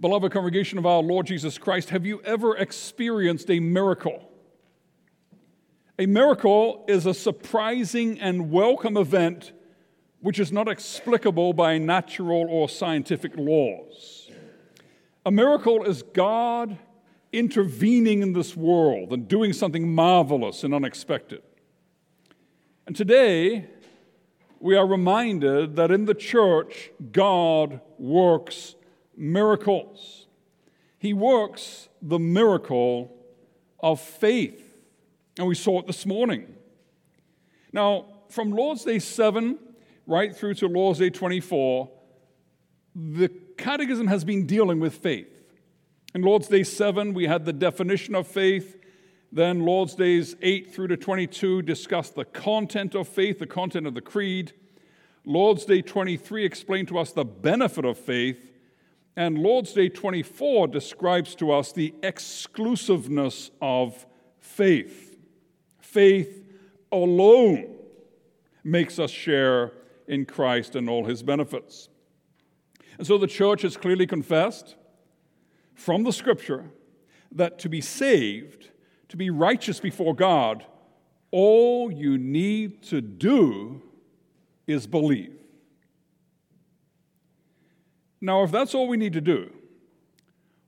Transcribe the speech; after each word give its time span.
Beloved 0.00 0.30
congregation 0.30 0.78
of 0.78 0.86
our 0.86 1.02
Lord 1.02 1.26
Jesus 1.26 1.58
Christ, 1.58 1.90
have 1.90 2.06
you 2.06 2.22
ever 2.22 2.56
experienced 2.56 3.50
a 3.50 3.58
miracle? 3.58 4.30
A 5.98 6.06
miracle 6.06 6.84
is 6.86 7.04
a 7.04 7.12
surprising 7.12 8.20
and 8.20 8.52
welcome 8.52 8.96
event 8.96 9.50
which 10.20 10.38
is 10.38 10.52
not 10.52 10.68
explicable 10.68 11.52
by 11.52 11.78
natural 11.78 12.46
or 12.48 12.68
scientific 12.68 13.32
laws. 13.36 14.30
A 15.26 15.32
miracle 15.32 15.82
is 15.82 16.04
God 16.04 16.78
intervening 17.32 18.22
in 18.22 18.34
this 18.34 18.56
world 18.56 19.12
and 19.12 19.26
doing 19.26 19.52
something 19.52 19.92
marvelous 19.92 20.62
and 20.62 20.72
unexpected. 20.72 21.42
And 22.86 22.94
today, 22.94 23.66
we 24.60 24.76
are 24.76 24.86
reminded 24.86 25.74
that 25.74 25.90
in 25.90 26.04
the 26.04 26.14
church, 26.14 26.92
God 27.10 27.80
works 27.98 28.76
miracles. 29.18 30.26
He 30.98 31.12
works 31.12 31.88
the 32.00 32.18
miracle 32.18 33.14
of 33.80 34.00
faith. 34.00 34.64
And 35.36 35.46
we 35.46 35.54
saw 35.54 35.80
it 35.80 35.86
this 35.86 36.06
morning. 36.06 36.54
Now, 37.72 38.06
from 38.28 38.50
Lord's 38.50 38.84
Day 38.84 38.98
7 38.98 39.58
right 40.06 40.34
through 40.34 40.54
to 40.54 40.66
Lord's 40.66 40.98
Day 40.98 41.10
24, 41.10 41.90
the 42.94 43.28
Catechism 43.56 44.06
has 44.06 44.24
been 44.24 44.46
dealing 44.46 44.80
with 44.80 44.94
faith. 44.94 45.28
In 46.14 46.22
Lord's 46.22 46.48
Day 46.48 46.62
7, 46.62 47.12
we 47.12 47.26
had 47.26 47.44
the 47.44 47.52
definition 47.52 48.14
of 48.14 48.26
faith. 48.26 48.76
Then 49.30 49.60
Lord's 49.60 49.94
Days 49.94 50.34
8 50.40 50.74
through 50.74 50.88
to 50.88 50.96
22 50.96 51.62
discussed 51.62 52.14
the 52.14 52.24
content 52.24 52.94
of 52.94 53.06
faith, 53.06 53.38
the 53.38 53.46
content 53.46 53.86
of 53.86 53.94
the 53.94 54.00
creed. 54.00 54.52
Lord's 55.24 55.66
Day 55.66 55.82
23 55.82 56.44
explained 56.44 56.88
to 56.88 56.98
us 56.98 57.12
the 57.12 57.24
benefit 57.24 57.84
of 57.84 57.98
faith. 57.98 58.47
And 59.18 59.36
Lord's 59.36 59.72
Day 59.72 59.88
24 59.88 60.68
describes 60.68 61.34
to 61.34 61.50
us 61.50 61.72
the 61.72 61.92
exclusiveness 62.04 63.50
of 63.60 64.06
faith. 64.38 65.18
Faith 65.80 66.44
alone 66.92 67.74
makes 68.62 69.00
us 69.00 69.10
share 69.10 69.72
in 70.06 70.24
Christ 70.24 70.76
and 70.76 70.88
all 70.88 71.04
his 71.04 71.24
benefits. 71.24 71.88
And 72.96 73.04
so 73.08 73.18
the 73.18 73.26
church 73.26 73.62
has 73.62 73.76
clearly 73.76 74.06
confessed 74.06 74.76
from 75.74 76.04
the 76.04 76.12
scripture 76.12 76.70
that 77.32 77.58
to 77.58 77.68
be 77.68 77.80
saved, 77.80 78.70
to 79.08 79.16
be 79.16 79.30
righteous 79.30 79.80
before 79.80 80.14
God, 80.14 80.64
all 81.32 81.90
you 81.90 82.18
need 82.18 82.84
to 82.84 83.00
do 83.00 83.82
is 84.68 84.86
believe. 84.86 85.34
Now, 88.20 88.42
if 88.42 88.50
that's 88.50 88.74
all 88.74 88.88
we 88.88 88.96
need 88.96 89.12
to 89.12 89.20
do, 89.20 89.52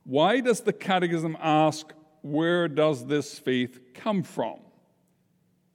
why 0.04 0.40
does 0.40 0.60
the 0.60 0.72
Catechism 0.72 1.36
ask, 1.40 1.92
where 2.22 2.68
does 2.68 3.06
this 3.06 3.38
faith 3.38 3.80
come 3.94 4.22
from? 4.22 4.58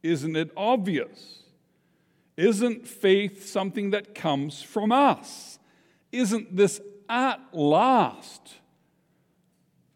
Isn't 0.04 0.36
it 0.36 0.52
obvious? 0.56 1.40
Isn't 2.38 2.88
faith 2.88 3.48
something 3.48 3.92
that 3.92 4.14
comes 4.14 4.62
from 4.62 4.92
us? 4.92 5.58
Isn't 6.12 6.56
this 6.56 6.82
at 7.10 7.40
last 7.54 8.56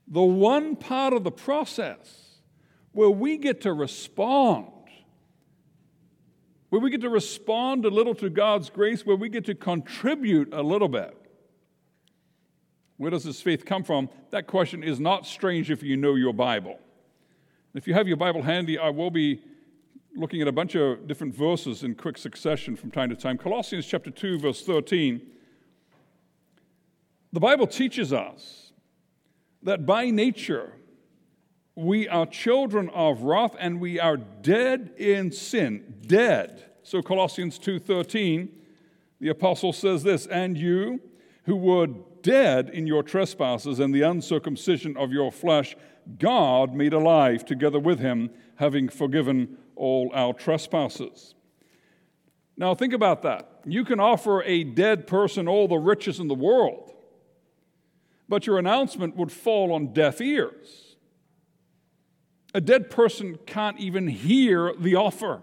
the 0.08 0.22
one 0.22 0.76
part 0.76 1.14
of 1.14 1.24
the 1.24 1.32
process 1.32 2.40
where 2.94 3.10
we 3.10 3.38
get 3.38 3.62
to 3.62 3.74
respond? 3.74 4.68
Where 6.70 6.82
we 6.82 6.90
get 6.90 7.02
to 7.02 7.10
respond 7.10 7.86
a 7.86 7.90
little 7.90 8.16
to 8.16 8.30
God's 8.30 8.70
grace, 8.70 9.06
where 9.06 9.16
we 9.16 9.30
get 9.30 9.46
to 9.46 9.56
contribute 9.56 10.54
a 10.54 10.62
little 10.62 10.88
bit. 10.88 11.19
Where 13.00 13.10
does 13.10 13.24
this 13.24 13.42
faith 13.42 13.66
come 13.66 13.86
from? 13.86 14.10
That 14.32 14.46
question 14.46 14.84
is 14.84 15.00
not 15.00 15.26
strange 15.26 15.72
if 15.72 15.82
you 15.82 15.96
know 15.96 16.16
your 16.16 16.34
Bible. 16.34 16.78
If 17.74 17.88
you 17.88 17.94
have 17.94 18.10
your 18.10 18.18
Bible 18.18 18.42
handy, 18.42 18.78
I 18.78 18.90
will 18.90 19.10
be 19.10 19.42
looking 20.18 20.42
at 20.42 20.50
a 20.50 20.52
bunch 20.52 20.76
of 20.76 21.08
different 21.08 21.34
verses 21.34 21.84
in 21.84 21.96
quick 21.96 22.18
succession 22.18 22.76
from 22.76 22.92
time 22.92 23.10
to 23.10 23.16
time. 23.16 23.38
Colossians 23.38 23.86
chapter 23.86 24.12
2 24.12 24.40
verse 24.40 24.64
13. 24.64 25.22
The 27.32 27.40
Bible 27.40 27.68
teaches 27.68 28.12
us 28.12 28.74
that 29.64 29.86
by 29.86 30.10
nature 30.10 30.74
we 31.76 32.06
are 32.10 32.26
children 32.26 32.90
of 32.90 33.22
wrath 33.22 33.56
and 33.58 33.80
we 33.80 33.98
are 33.98 34.18
dead 34.18 34.92
in 34.98 35.32
sin. 35.32 36.02
Dead. 36.06 36.66
So 36.84 37.02
Colossians 37.02 37.58
2:13 37.60 38.50
the 39.22 39.30
apostle 39.30 39.74
says 39.74 40.04
this, 40.04 40.26
and 40.28 40.58
you 40.58 41.02
who 41.44 41.56
were 41.56 41.88
dead 42.22 42.70
in 42.70 42.88
your 42.88 43.04
trespasses 43.04 43.80
and 43.80 43.94
the 43.94 44.02
uncircumcision 44.02 44.98
of 44.98 45.12
your 45.12 45.32
flesh, 45.32 45.76
God 46.18 46.74
made 46.74 46.94
alive 46.94 47.46
together 47.46 47.80
with 47.80 48.00
him, 48.00 48.30
having 48.56 48.90
forgiven 48.90 49.58
all 49.76 50.12
our 50.14 50.34
trespasses. 50.34 51.36
Now, 52.58 52.76
think 52.76 52.94
about 52.94 53.22
that. 53.22 53.62
You 53.66 53.86
can 53.86 54.00
offer 54.00 54.44
a 54.44 54.64
dead 54.64 55.08
person 55.08 55.48
all 55.48 55.68
the 55.68 55.78
riches 55.78 56.20
in 56.20 56.28
the 56.28 56.36
world, 56.36 56.94
but 58.28 58.46
your 58.46 58.60
announcement 58.60 59.16
would 59.16 59.32
fall 59.32 59.72
on 59.72 59.94
deaf 59.94 60.20
ears. 60.20 60.98
A 62.54 62.60
dead 62.60 62.90
person 62.90 63.38
can't 63.46 63.80
even 63.80 64.08
hear 64.08 64.74
the 64.78 64.96
offer, 64.96 65.42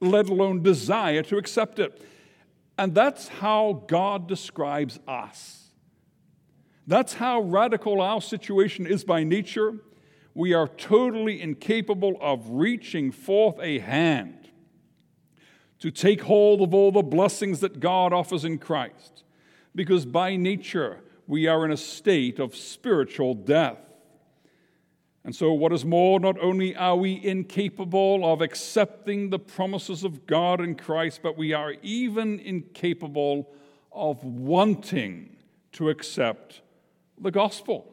let 0.00 0.28
alone 0.28 0.62
desire 0.62 1.22
to 1.24 1.36
accept 1.36 1.78
it. 1.78 2.00
And 2.78 2.94
that's 2.94 3.28
how 3.28 3.84
God 3.86 4.28
describes 4.28 4.98
us. 5.08 5.65
That's 6.86 7.14
how 7.14 7.40
radical 7.40 8.00
our 8.00 8.20
situation 8.20 8.86
is 8.86 9.04
by 9.04 9.24
nature. 9.24 9.74
We 10.34 10.52
are 10.52 10.68
totally 10.68 11.40
incapable 11.40 12.16
of 12.20 12.48
reaching 12.50 13.10
forth 13.10 13.58
a 13.60 13.80
hand 13.80 14.50
to 15.80 15.90
take 15.90 16.22
hold 16.22 16.62
of 16.62 16.72
all 16.72 16.92
the 16.92 17.02
blessings 17.02 17.60
that 17.60 17.80
God 17.80 18.12
offers 18.12 18.44
in 18.44 18.58
Christ, 18.58 19.24
because 19.74 20.06
by 20.06 20.36
nature 20.36 21.00
we 21.26 21.46
are 21.46 21.64
in 21.64 21.72
a 21.72 21.76
state 21.76 22.38
of 22.38 22.54
spiritual 22.54 23.34
death. 23.34 23.78
And 25.24 25.34
so, 25.34 25.52
what 25.52 25.72
is 25.72 25.84
more, 25.84 26.20
not 26.20 26.38
only 26.40 26.76
are 26.76 26.94
we 26.94 27.20
incapable 27.24 28.24
of 28.24 28.40
accepting 28.40 29.30
the 29.30 29.40
promises 29.40 30.04
of 30.04 30.24
God 30.24 30.60
in 30.60 30.76
Christ, 30.76 31.20
but 31.20 31.36
we 31.36 31.52
are 31.52 31.72
even 31.82 32.38
incapable 32.38 33.50
of 33.90 34.22
wanting 34.22 35.36
to 35.72 35.90
accept 35.90 36.60
the 37.18 37.30
gospel. 37.30 37.92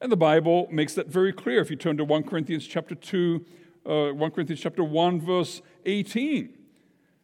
And 0.00 0.12
the 0.12 0.16
Bible 0.16 0.68
makes 0.70 0.94
that 0.94 1.08
very 1.08 1.32
clear. 1.32 1.60
If 1.60 1.70
you 1.70 1.76
turn 1.76 1.96
to 1.96 2.04
1 2.04 2.22
Corinthians 2.24 2.66
chapter 2.66 2.94
2, 2.94 3.44
uh, 3.84 4.08
1 4.10 4.30
Corinthians 4.30 4.60
chapter 4.60 4.84
1, 4.84 5.20
verse 5.20 5.60
18. 5.86 6.54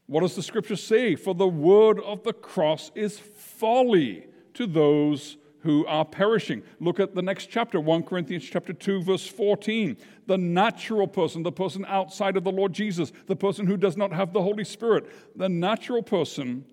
What 0.06 0.20
does 0.20 0.34
the 0.34 0.42
scripture 0.42 0.76
say? 0.76 1.14
For 1.14 1.34
the 1.34 1.48
word 1.48 2.00
of 2.00 2.24
the 2.24 2.32
cross 2.32 2.90
is 2.94 3.18
folly 3.18 4.26
to 4.54 4.66
those 4.66 5.36
who 5.60 5.86
are 5.86 6.04
perishing. 6.04 6.62
Look 6.78 7.00
at 7.00 7.14
the 7.14 7.22
next 7.22 7.46
chapter, 7.46 7.80
1 7.80 8.02
Corinthians 8.02 8.44
chapter 8.44 8.74
2 8.74 9.02
verse 9.02 9.26
14. 9.26 9.96
The 10.26 10.36
natural 10.36 11.06
person, 11.06 11.42
the 11.42 11.52
person 11.52 11.86
outside 11.88 12.36
of 12.36 12.44
the 12.44 12.52
Lord 12.52 12.74
Jesus, 12.74 13.12
the 13.26 13.36
person 13.36 13.66
who 13.66 13.78
does 13.78 13.96
not 13.96 14.12
have 14.12 14.32
the 14.32 14.42
Holy 14.42 14.64
Spirit, 14.64 15.06
the 15.36 15.48
natural 15.48 16.02
person 16.02 16.66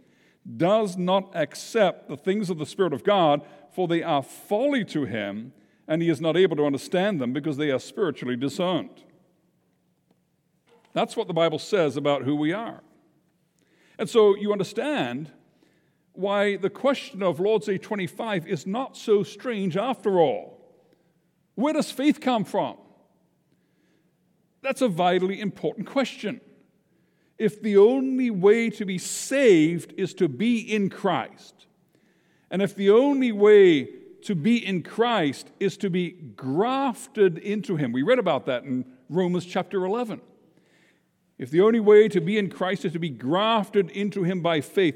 does 0.57 0.97
not 0.97 1.31
accept 1.35 2.07
the 2.07 2.17
things 2.17 2.49
of 2.49 2.57
the 2.57 2.65
Spirit 2.65 2.93
of 2.93 3.03
God, 3.03 3.41
for 3.73 3.87
they 3.87 4.03
are 4.03 4.23
folly 4.23 4.83
to 4.85 5.05
him, 5.05 5.53
and 5.87 6.01
he 6.01 6.09
is 6.09 6.21
not 6.21 6.35
able 6.35 6.55
to 6.57 6.65
understand 6.65 7.21
them 7.21 7.33
because 7.33 7.57
they 7.57 7.69
are 7.71 7.79
spiritually 7.79 8.35
discerned. 8.35 9.03
That's 10.93 11.15
what 11.15 11.27
the 11.27 11.33
Bible 11.33 11.59
says 11.59 11.95
about 11.95 12.23
who 12.23 12.35
we 12.35 12.51
are. 12.53 12.81
And 13.97 14.09
so 14.09 14.35
you 14.35 14.51
understand 14.51 15.31
why 16.13 16.57
the 16.57 16.69
question 16.69 17.23
of 17.23 17.39
Lord's 17.39 17.67
Day 17.67 17.77
25 17.77 18.47
is 18.47 18.67
not 18.67 18.97
so 18.97 19.23
strange 19.23 19.77
after 19.77 20.19
all. 20.19 20.59
Where 21.55 21.73
does 21.73 21.91
faith 21.91 22.19
come 22.19 22.43
from? 22.43 22.77
That's 24.61 24.81
a 24.81 24.87
vitally 24.87 25.39
important 25.39 25.87
question 25.87 26.41
if 27.37 27.61
the 27.61 27.77
only 27.77 28.29
way 28.29 28.69
to 28.69 28.85
be 28.85 28.97
saved 28.97 29.93
is 29.97 30.13
to 30.15 30.27
be 30.27 30.59
in 30.59 30.89
Christ, 30.89 31.65
and 32.49 32.61
if 32.61 32.75
the 32.75 32.89
only 32.89 33.31
way 33.31 33.89
to 34.23 34.35
be 34.35 34.65
in 34.65 34.83
Christ 34.83 35.49
is 35.59 35.77
to 35.77 35.89
be 35.89 36.11
grafted 36.11 37.37
into 37.39 37.75
Him, 37.75 37.91
we 37.91 38.03
read 38.03 38.19
about 38.19 38.45
that 38.45 38.63
in 38.63 38.85
Romans 39.09 39.45
chapter 39.45 39.85
11. 39.85 40.21
If 41.37 41.49
the 41.49 41.61
only 41.61 41.79
way 41.79 42.07
to 42.09 42.21
be 42.21 42.37
in 42.37 42.49
Christ 42.49 42.85
is 42.85 42.93
to 42.93 42.99
be 42.99 43.09
grafted 43.09 43.89
into 43.89 44.23
Him 44.23 44.41
by 44.41 44.61
faith, 44.61 44.95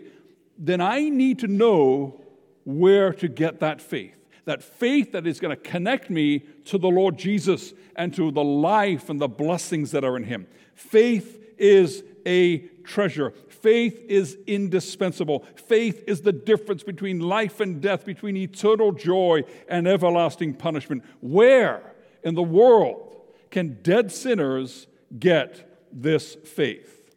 then 0.57 0.79
I 0.79 1.09
need 1.09 1.39
to 1.39 1.47
know 1.47 2.21
where 2.65 3.13
to 3.13 3.27
get 3.27 3.59
that 3.61 3.81
faith. 3.81 4.13
That 4.45 4.61
faith 4.61 5.13
that 5.13 5.25
is 5.25 5.39
going 5.39 5.55
to 5.55 5.61
connect 5.61 6.11
me 6.11 6.39
to 6.65 6.77
the 6.77 6.87
Lord 6.87 7.17
Jesus 7.17 7.73
and 7.95 8.13
to 8.13 8.29
the 8.29 8.43
life 8.43 9.09
and 9.09 9.19
the 9.19 9.27
blessings 9.27 9.91
that 9.91 10.03
are 10.03 10.17
in 10.17 10.23
Him. 10.23 10.45
Faith 10.75 11.41
is 11.57 12.03
a 12.25 12.59
treasure. 12.83 13.31
Faith 13.49 14.03
is 14.07 14.37
indispensable. 14.47 15.45
Faith 15.55 16.03
is 16.07 16.21
the 16.21 16.31
difference 16.31 16.83
between 16.83 17.19
life 17.19 17.59
and 17.59 17.81
death, 17.81 18.05
between 18.05 18.37
eternal 18.37 18.91
joy 18.91 19.43
and 19.67 19.87
everlasting 19.87 20.53
punishment. 20.53 21.03
Where 21.21 21.95
in 22.23 22.35
the 22.35 22.43
world 22.43 23.15
can 23.51 23.79
dead 23.81 24.11
sinners 24.11 24.87
get 25.17 25.87
this 25.91 26.35
faith? 26.35 27.13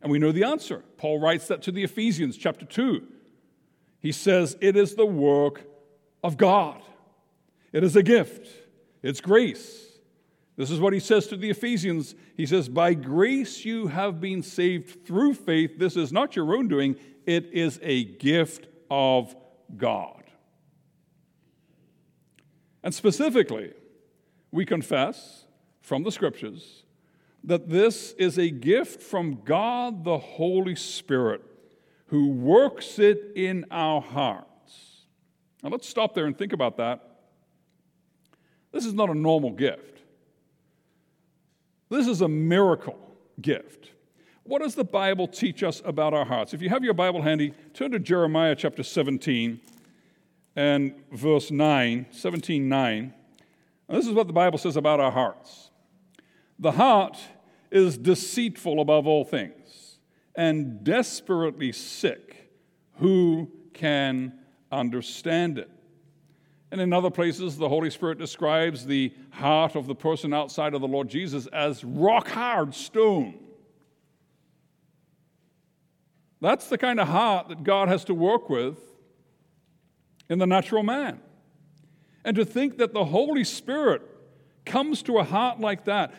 And 0.00 0.12
we 0.12 0.18
know 0.18 0.32
the 0.32 0.44
answer. 0.44 0.84
Paul 0.96 1.20
writes 1.20 1.48
that 1.48 1.62
to 1.62 1.72
the 1.72 1.82
Ephesians, 1.82 2.36
chapter 2.36 2.64
2. 2.64 3.06
He 4.00 4.12
says, 4.12 4.56
It 4.60 4.76
is 4.76 4.94
the 4.94 5.06
work 5.06 5.62
of 6.22 6.36
God, 6.36 6.82
it 7.72 7.84
is 7.84 7.96
a 7.96 8.02
gift, 8.02 8.48
it's 9.02 9.20
grace. 9.20 9.87
This 10.58 10.72
is 10.72 10.80
what 10.80 10.92
he 10.92 10.98
says 10.98 11.28
to 11.28 11.36
the 11.36 11.50
Ephesians. 11.50 12.16
He 12.36 12.44
says, 12.44 12.68
By 12.68 12.92
grace 12.92 13.64
you 13.64 13.86
have 13.86 14.20
been 14.20 14.42
saved 14.42 15.06
through 15.06 15.34
faith. 15.34 15.78
This 15.78 15.96
is 15.96 16.12
not 16.12 16.34
your 16.34 16.52
own 16.56 16.66
doing, 16.66 16.96
it 17.26 17.46
is 17.52 17.78
a 17.80 18.04
gift 18.04 18.66
of 18.90 19.36
God. 19.76 20.24
And 22.82 22.92
specifically, 22.92 23.72
we 24.50 24.66
confess 24.66 25.44
from 25.80 26.02
the 26.02 26.10
scriptures 26.10 26.82
that 27.44 27.68
this 27.68 28.12
is 28.14 28.36
a 28.36 28.50
gift 28.50 29.00
from 29.00 29.42
God 29.44 30.02
the 30.02 30.18
Holy 30.18 30.74
Spirit 30.74 31.42
who 32.06 32.30
works 32.30 32.98
it 32.98 33.32
in 33.36 33.64
our 33.70 34.00
hearts. 34.00 35.04
Now 35.62 35.68
let's 35.68 35.88
stop 35.88 36.14
there 36.14 36.26
and 36.26 36.36
think 36.36 36.52
about 36.52 36.78
that. 36.78 37.20
This 38.72 38.84
is 38.84 38.94
not 38.94 39.08
a 39.08 39.14
normal 39.14 39.52
gift. 39.52 39.97
This 41.88 42.06
is 42.06 42.20
a 42.20 42.28
miracle 42.28 42.98
gift. 43.40 43.90
What 44.42 44.62
does 44.62 44.74
the 44.74 44.84
Bible 44.84 45.28
teach 45.28 45.62
us 45.62 45.82
about 45.84 46.14
our 46.14 46.24
hearts? 46.24 46.54
If 46.54 46.62
you 46.62 46.68
have 46.70 46.84
your 46.84 46.94
Bible 46.94 47.22
handy, 47.22 47.52
turn 47.74 47.90
to 47.92 47.98
Jeremiah 47.98 48.54
chapter 48.54 48.82
17 48.82 49.60
and 50.56 50.94
verse 51.12 51.50
9, 51.50 52.06
17 52.10 52.68
9. 52.68 53.14
And 53.88 53.96
this 53.96 54.06
is 54.06 54.12
what 54.12 54.26
the 54.26 54.32
Bible 54.32 54.58
says 54.58 54.76
about 54.76 55.00
our 55.00 55.12
hearts. 55.12 55.70
The 56.58 56.72
heart 56.72 57.18
is 57.70 57.96
deceitful 57.96 58.80
above 58.80 59.06
all 59.06 59.24
things 59.24 59.98
and 60.34 60.82
desperately 60.82 61.72
sick. 61.72 62.50
Who 62.98 63.50
can 63.72 64.32
understand 64.72 65.58
it? 65.58 65.70
And 66.70 66.80
in 66.80 66.92
other 66.92 67.10
places, 67.10 67.56
the 67.56 67.68
Holy 67.68 67.90
Spirit 67.90 68.18
describes 68.18 68.84
the 68.84 69.12
heart 69.30 69.74
of 69.74 69.86
the 69.86 69.94
person 69.94 70.34
outside 70.34 70.74
of 70.74 70.80
the 70.80 70.88
Lord 70.88 71.08
Jesus 71.08 71.46
as 71.48 71.82
rock 71.82 72.28
hard 72.28 72.74
stone. 72.74 73.38
That's 76.40 76.68
the 76.68 76.78
kind 76.78 77.00
of 77.00 77.08
heart 77.08 77.48
that 77.48 77.64
God 77.64 77.88
has 77.88 78.04
to 78.04 78.14
work 78.14 78.48
with 78.50 78.76
in 80.28 80.38
the 80.38 80.46
natural 80.46 80.82
man. 80.82 81.20
And 82.24 82.36
to 82.36 82.44
think 82.44 82.76
that 82.78 82.92
the 82.92 83.06
Holy 83.06 83.44
Spirit 83.44 84.02
comes 84.66 85.02
to 85.04 85.18
a 85.18 85.24
heart 85.24 85.60
like 85.60 85.86
that, 85.86 86.12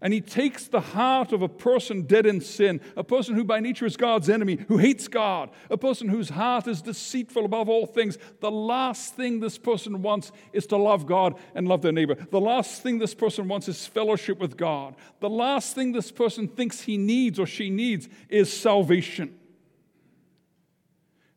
and 0.00 0.12
he 0.12 0.20
takes 0.20 0.68
the 0.68 0.80
heart 0.80 1.32
of 1.32 1.42
a 1.42 1.48
person 1.48 2.02
dead 2.02 2.24
in 2.24 2.40
sin, 2.40 2.80
a 2.96 3.02
person 3.02 3.34
who 3.34 3.42
by 3.42 3.58
nature 3.58 3.84
is 3.84 3.96
God's 3.96 4.30
enemy, 4.30 4.58
who 4.68 4.78
hates 4.78 5.08
God, 5.08 5.50
a 5.70 5.76
person 5.76 6.08
whose 6.08 6.28
heart 6.28 6.68
is 6.68 6.80
deceitful 6.80 7.44
above 7.44 7.68
all 7.68 7.84
things. 7.84 8.16
The 8.40 8.50
last 8.50 9.16
thing 9.16 9.40
this 9.40 9.58
person 9.58 10.00
wants 10.02 10.30
is 10.52 10.66
to 10.68 10.76
love 10.76 11.06
God 11.06 11.34
and 11.54 11.66
love 11.66 11.82
their 11.82 11.92
neighbor. 11.92 12.14
The 12.14 12.40
last 12.40 12.82
thing 12.82 12.98
this 12.98 13.14
person 13.14 13.48
wants 13.48 13.66
is 13.66 13.86
fellowship 13.86 14.38
with 14.38 14.56
God. 14.56 14.94
The 15.18 15.30
last 15.30 15.74
thing 15.74 15.90
this 15.90 16.12
person 16.12 16.46
thinks 16.46 16.82
he 16.82 16.96
needs 16.96 17.40
or 17.40 17.46
she 17.46 17.68
needs 17.68 18.08
is 18.28 18.52
salvation. 18.52 19.36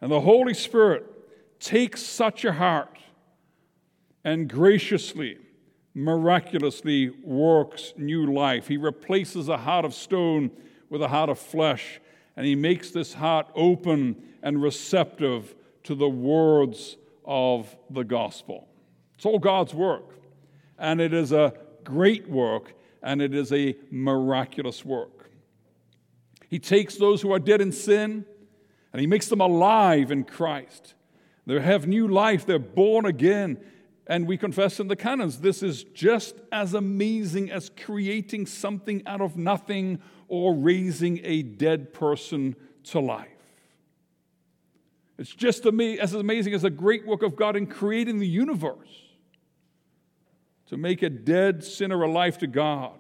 And 0.02 0.12
the 0.12 0.22
Holy 0.22 0.54
Spirit 0.54 1.06
takes 1.60 2.04
such 2.04 2.46
a 2.46 2.54
heart 2.54 3.00
and 4.24 4.48
graciously 4.48 5.40
miraculously 5.94 7.10
works 7.24 7.94
new 7.98 8.32
life. 8.34 8.68
He 8.68 8.78
replaces 8.78 9.50
a 9.50 9.58
heart 9.58 9.86
of 9.86 9.94
stone 9.94 10.52
with 10.90 11.02
a 11.02 11.08
heart 11.08 11.30
of 11.30 11.40
flesh, 11.40 12.00
and 12.36 12.46
he 12.46 12.56
makes 12.56 12.92
this 12.92 13.14
heart 13.14 13.48
open 13.56 14.16
and 14.42 14.62
receptive 14.62 15.56
to 15.84 15.96
the 15.96 16.10
words 16.10 16.98
of 17.26 17.76
the 17.90 18.04
gospel. 18.04 18.68
It's 19.16 19.26
all 19.26 19.40
God's 19.40 19.74
work, 19.74 20.16
and 20.78 21.00
it 21.00 21.14
is 21.14 21.32
a 21.32 21.54
great 21.84 22.30
work, 22.30 22.74
and 23.04 23.22
it 23.22 23.34
is 23.34 23.52
a 23.52 23.76
miraculous 23.90 24.86
work. 24.86 25.30
He 26.50 26.60
takes 26.60 26.96
those 26.96 27.22
who 27.22 27.32
are 27.34 27.40
dead 27.40 27.62
in 27.62 27.72
sin 27.72 28.26
and 28.94 29.00
he 29.00 29.08
makes 29.08 29.28
them 29.28 29.42
alive 29.42 30.12
in 30.12 30.24
Christ. 30.24 30.94
They 31.48 31.60
have 31.60 31.88
new 31.88 32.08
life, 32.08 32.46
they're 32.46 32.60
born 32.60 33.06
again, 33.06 33.58
and 34.12 34.28
we 34.28 34.38
confess 34.38 34.82
in 34.82 34.90
the 34.90 34.96
canons 34.98 35.40
this 35.40 35.64
is 35.64 35.86
just 35.86 36.36
as 36.52 36.74
amazing 36.74 37.50
as 37.50 37.72
creating 37.82 38.46
something 38.46 39.02
out 39.06 39.22
of 39.22 39.38
nothing 39.38 40.02
or 40.28 40.54
raising 40.54 41.22
a 41.24 41.42
dead 41.42 41.94
person 41.94 42.54
to 42.84 43.00
life. 43.00 43.30
It's 45.18 45.34
just 45.34 45.66
as 45.66 46.14
amazing 46.14 46.54
as 46.54 46.64
the 46.64 46.70
great 46.70 47.08
work 47.08 47.24
of 47.24 47.38
God 47.38 47.56
in 47.56 47.68
creating 47.68 48.20
the 48.20 48.28
universe. 48.28 48.90
To 50.68 50.76
make 50.76 51.04
a 51.04 51.10
dead 51.10 51.64
sinner 51.64 52.04
alive 52.04 52.38
to 52.40 52.48
God, 52.48 53.00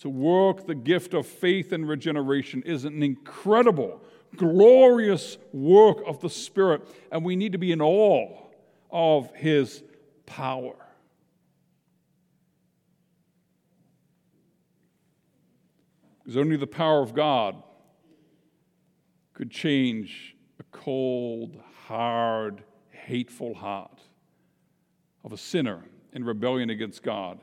to 0.00 0.08
work 0.08 0.66
the 0.66 0.74
gift 0.74 1.14
of 1.14 1.28
faith 1.28 1.70
and 1.70 1.88
regeneration 1.88 2.64
is 2.64 2.84
an 2.84 3.00
incredible, 3.00 4.02
glorious 4.34 5.38
work 5.52 5.98
of 6.04 6.20
the 6.20 6.30
Spirit, 6.30 6.82
and 7.12 7.24
we 7.24 7.36
need 7.36 7.52
to 7.52 7.58
be 7.58 7.70
in 7.70 7.80
awe 7.80 8.42
of 8.90 9.32
His 9.36 9.84
power. 10.26 10.74
Because 16.18 16.36
only 16.36 16.56
the 16.56 16.66
power 16.66 17.02
of 17.02 17.14
God 17.14 17.62
could 19.32 19.50
change 19.50 20.34
a 20.58 20.64
cold, 20.76 21.60
hard, 21.86 22.62
hateful 22.90 23.54
heart 23.54 24.00
of 25.24 25.32
a 25.32 25.36
sinner 25.36 25.82
in 26.12 26.24
rebellion 26.24 26.70
against 26.70 27.02
God 27.02 27.40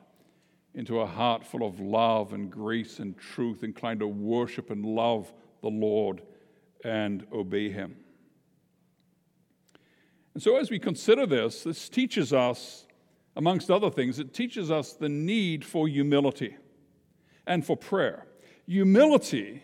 into 0.76 1.00
a 1.00 1.06
heart 1.06 1.46
full 1.46 1.66
of 1.66 1.80
love 1.80 2.34
and 2.34 2.50
grace 2.50 3.00
and 3.00 3.18
truth, 3.18 3.64
inclined 3.64 4.00
to 4.00 4.08
worship 4.08 4.72
and 4.72 4.84
love 4.84 5.32
the 5.62 5.70
Lord 5.70 6.24
and 6.84 7.26
obey 7.32 7.70
Him. 7.70 7.96
And 10.34 10.42
so, 10.42 10.58
as 10.58 10.72
we 10.72 10.80
consider 10.80 11.26
this, 11.26 11.64
this 11.64 11.90
teaches 11.90 12.34
us, 12.34 12.88
amongst 13.36 13.70
other 13.70 13.90
things, 13.90 14.20
it 14.20 14.34
teaches 14.34 14.72
us 14.72 14.94
the 14.94 15.10
need 15.10 15.64
for 15.64 15.88
humility 15.88 16.58
and 17.46 17.66
for 17.66 17.78
prayer. 17.78 18.26
Humility, 18.68 19.64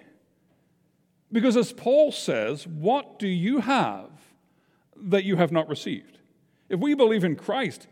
because 1.32 1.56
as 1.56 1.72
Paul 1.72 2.12
says, 2.12 2.68
what 2.68 3.20
do 3.20 3.28
you 3.28 3.62
have 3.62 4.10
that 4.96 5.24
you 5.24 5.38
have 5.38 5.52
not 5.52 5.70
received? 5.70 6.20
If 6.68 6.80
we 6.80 6.94
believe 6.94 7.24
in 7.24 7.36
Christ, 7.36 7.88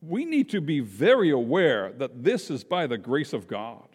we 0.00 0.24
need 0.24 0.48
to 0.50 0.60
be 0.60 0.80
very 0.80 1.30
aware 1.30 1.92
that 1.92 2.24
this 2.24 2.50
is 2.50 2.64
by 2.64 2.86
the 2.86 2.98
grace 2.98 3.32
of 3.32 3.46
God. 3.46 3.87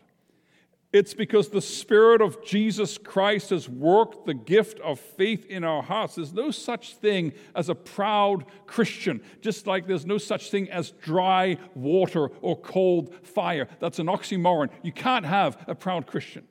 It's 0.93 1.15
because 1.15 1.49
the 1.49 1.59
Spirit 1.59 2.21
of 2.21 2.45
Jesus 2.45 2.99
Christ 2.99 3.49
has 3.49 3.67
worked 3.67 4.27
the 4.27 4.35
gift 4.35 4.79
of 4.81 4.99
faith 4.99 5.43
in 5.47 5.63
our 5.63 5.81
hearts. 5.81 6.13
There's 6.13 6.33
no 6.33 6.51
such 6.51 6.97
thing 6.97 7.33
as 7.55 7.67
a 7.67 7.73
proud 7.73 8.45
Christian, 8.67 9.23
just 9.41 9.65
like 9.65 9.87
there's 9.87 10.05
no 10.05 10.19
such 10.19 10.51
thing 10.51 10.69
as 10.69 10.91
dry 10.91 11.57
water 11.73 12.27
or 12.41 12.55
cold 12.61 13.15
fire. 13.23 13.67
That's 13.79 13.97
an 13.97 14.05
oxymoron. 14.05 14.69
You 14.83 14.91
can't 14.91 15.25
have 15.25 15.57
a 15.67 15.73
proud 15.73 16.05
Christian. 16.05 16.47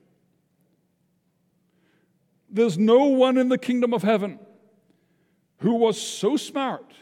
There's 2.49 2.77
no 2.77 3.05
one 3.05 3.37
in 3.37 3.47
the 3.47 3.57
kingdom 3.57 3.93
of 3.93 4.03
heaven 4.03 4.39
who 5.59 5.75
was 5.75 5.99
so 5.99 6.35
smart 6.35 6.93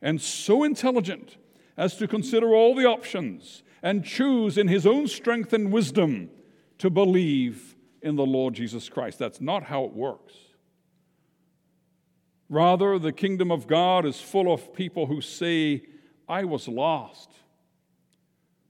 and 0.00 0.20
so 0.20 0.62
intelligent 0.62 1.36
as 1.76 1.96
to 1.96 2.06
consider 2.06 2.54
all 2.54 2.76
the 2.76 2.86
options 2.86 3.64
and 3.82 4.04
choose 4.04 4.56
in 4.56 4.68
his 4.68 4.86
own 4.86 5.08
strength 5.08 5.52
and 5.52 5.72
wisdom 5.72 6.30
to 6.78 6.90
believe 6.90 7.74
in 8.02 8.16
the 8.16 8.26
Lord 8.26 8.54
Jesus 8.54 8.88
Christ. 8.88 9.18
That's 9.18 9.40
not 9.40 9.64
how 9.64 9.84
it 9.84 9.92
works. 9.92 10.34
Rather, 12.48 12.98
the 12.98 13.12
kingdom 13.12 13.50
of 13.50 13.66
God 13.66 14.06
is 14.06 14.20
full 14.20 14.52
of 14.52 14.72
people 14.72 15.06
who 15.06 15.20
say, 15.20 15.82
I 16.28 16.44
was 16.44 16.68
lost, 16.68 17.30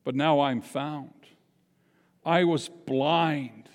but 0.04 0.14
now 0.14 0.40
I'm 0.40 0.62
found. 0.62 1.10
I 2.24 2.44
was 2.44 2.68
blind, 2.68 3.68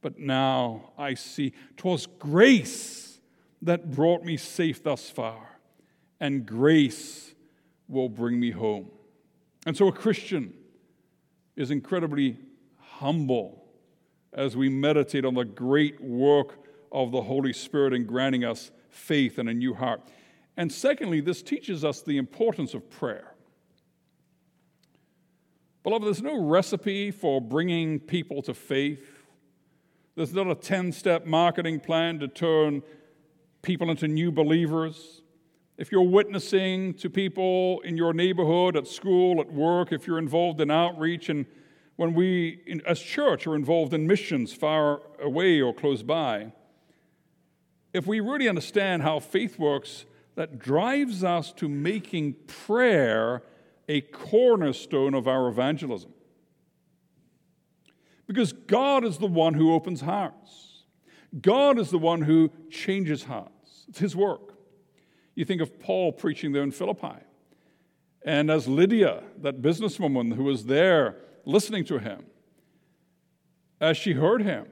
but 0.00 0.18
now 0.18 0.92
I 0.98 1.14
see. 1.14 1.52
'Twas 1.76 2.06
grace 2.06 3.20
that 3.62 3.90
brought 3.90 4.24
me 4.24 4.36
safe 4.36 4.82
thus 4.82 5.10
far, 5.10 5.60
and 6.18 6.44
grace 6.46 7.34
will 7.88 8.08
bring 8.08 8.40
me 8.40 8.50
home. 8.50 8.90
And 9.66 9.76
so 9.76 9.88
a 9.88 9.92
Christian 9.92 10.54
is 11.56 11.70
incredibly 11.70 12.38
humble 13.00 13.64
as 14.34 14.56
we 14.56 14.68
meditate 14.68 15.24
on 15.24 15.34
the 15.34 15.44
great 15.44 16.00
work 16.02 16.58
of 16.92 17.10
the 17.10 17.22
Holy 17.22 17.52
Spirit 17.52 17.94
in 17.94 18.04
granting 18.04 18.44
us 18.44 18.70
faith 18.90 19.38
and 19.38 19.48
a 19.48 19.54
new 19.54 19.72
heart. 19.72 20.02
And 20.56 20.70
secondly, 20.70 21.20
this 21.20 21.42
teaches 21.42 21.82
us 21.82 22.02
the 22.02 22.18
importance 22.18 22.74
of 22.74 22.90
prayer. 22.90 23.34
Beloved, 25.82 26.06
there's 26.06 26.20
no 26.20 26.44
recipe 26.44 27.10
for 27.10 27.40
bringing 27.40 27.98
people 27.98 28.42
to 28.42 28.52
faith. 28.52 29.24
There's 30.14 30.34
not 30.34 30.50
a 30.50 30.54
10 30.54 30.92
step 30.92 31.24
marketing 31.24 31.80
plan 31.80 32.18
to 32.18 32.28
turn 32.28 32.82
people 33.62 33.90
into 33.90 34.08
new 34.08 34.30
believers. 34.30 35.22
If 35.78 35.90
you're 35.90 36.02
witnessing 36.02 36.92
to 36.94 37.08
people 37.08 37.80
in 37.80 37.96
your 37.96 38.12
neighborhood, 38.12 38.76
at 38.76 38.86
school, 38.86 39.40
at 39.40 39.50
work, 39.50 39.90
if 39.90 40.06
you're 40.06 40.18
involved 40.18 40.60
in 40.60 40.70
outreach, 40.70 41.30
and 41.30 41.46
when 42.00 42.14
we 42.14 42.80
as 42.86 42.98
church 42.98 43.46
are 43.46 43.54
involved 43.54 43.92
in 43.92 44.06
missions 44.06 44.54
far 44.54 45.02
away 45.20 45.60
or 45.60 45.74
close 45.74 46.02
by, 46.02 46.50
if 47.92 48.06
we 48.06 48.20
really 48.20 48.48
understand 48.48 49.02
how 49.02 49.20
faith 49.20 49.58
works, 49.58 50.06
that 50.34 50.58
drives 50.58 51.22
us 51.22 51.52
to 51.52 51.68
making 51.68 52.32
prayer 52.46 53.42
a 53.86 54.00
cornerstone 54.00 55.12
of 55.12 55.28
our 55.28 55.46
evangelism. 55.48 56.10
Because 58.26 58.54
God 58.54 59.04
is 59.04 59.18
the 59.18 59.26
one 59.26 59.52
who 59.52 59.74
opens 59.74 60.00
hearts, 60.00 60.84
God 61.38 61.78
is 61.78 61.90
the 61.90 61.98
one 61.98 62.22
who 62.22 62.50
changes 62.70 63.24
hearts. 63.24 63.84
It's 63.88 63.98
His 63.98 64.16
work. 64.16 64.54
You 65.34 65.44
think 65.44 65.60
of 65.60 65.78
Paul 65.78 66.12
preaching 66.12 66.52
there 66.52 66.62
in 66.62 66.70
Philippi. 66.70 67.18
And 68.24 68.50
as 68.50 68.66
Lydia, 68.66 69.22
that 69.42 69.60
businesswoman 69.60 70.34
who 70.34 70.44
was 70.44 70.64
there 70.64 71.16
listening 71.50 71.84
to 71.86 71.98
him, 71.98 72.24
as 73.80 73.96
she 73.96 74.12
heard 74.12 74.42
him, 74.42 74.66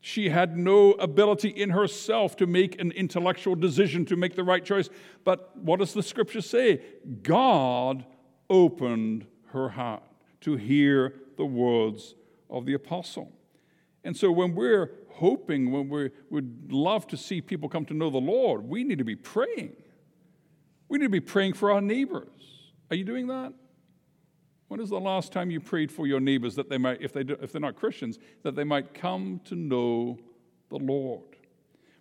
she 0.00 0.28
had 0.28 0.56
no 0.56 0.92
ability 0.92 1.48
in 1.48 1.70
herself 1.70 2.36
to 2.36 2.46
make 2.46 2.80
an 2.80 2.92
intellectual 2.92 3.54
decision 3.54 4.04
to 4.06 4.16
make 4.16 4.36
the 4.36 4.44
right 4.44 4.64
choice. 4.64 4.88
But 5.24 5.56
what 5.56 5.80
does 5.80 5.92
the 5.92 6.02
scripture 6.02 6.40
say? 6.40 6.80
God 7.22 8.04
opened 8.48 9.26
her 9.52 9.68
heart 9.68 10.02
to 10.42 10.56
hear 10.56 11.14
the 11.36 11.44
words 11.44 12.14
of 12.48 12.64
the 12.64 12.74
apostle. 12.74 13.32
And 14.04 14.16
so 14.16 14.30
when 14.30 14.54
we're 14.54 14.92
hoping, 15.10 15.72
when 15.72 15.88
we 15.88 16.10
would 16.30 16.72
love 16.72 17.06
to 17.08 17.16
see 17.16 17.40
people 17.40 17.68
come 17.68 17.84
to 17.86 17.94
know 17.94 18.08
the 18.08 18.18
Lord, 18.18 18.68
we 18.68 18.84
need 18.84 18.98
to 18.98 19.04
be 19.04 19.16
praying. 19.16 19.76
We 20.88 20.98
need 20.98 21.06
to 21.06 21.10
be 21.10 21.20
praying 21.20 21.54
for 21.54 21.72
our 21.72 21.80
neighbors. 21.80 22.28
Are 22.90 22.96
you 22.96 23.04
doing 23.04 23.26
that? 23.26 23.52
When 24.68 24.80
is 24.80 24.90
the 24.90 25.00
last 25.00 25.32
time 25.32 25.50
you 25.50 25.60
prayed 25.60 25.90
for 25.90 26.06
your 26.06 26.20
neighbors 26.20 26.54
that 26.56 26.68
they 26.68 26.78
might, 26.78 27.00
if, 27.00 27.12
they 27.12 27.24
do, 27.24 27.36
if 27.40 27.52
they're 27.52 27.60
not 27.60 27.76
Christians, 27.76 28.18
that 28.42 28.54
they 28.54 28.64
might 28.64 28.94
come 28.94 29.40
to 29.46 29.54
know 29.54 30.18
the 30.68 30.76
Lord? 30.76 31.24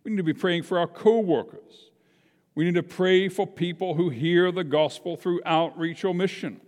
We 0.04 0.12
need 0.12 0.18
to 0.18 0.24
be 0.24 0.34
praying 0.34 0.64
for 0.64 0.78
our 0.78 0.88
co 0.88 1.20
workers. 1.20 1.92
We 2.56 2.66
need 2.66 2.76
to 2.76 2.84
pray 2.84 3.30
for 3.30 3.48
people 3.48 3.96
who 3.96 4.10
hear 4.10 4.52
the 4.52 4.64
gospel 4.64 5.16
through 5.16 5.42
outreach 5.46 6.04
or 6.04 6.14
mission. 6.14 6.60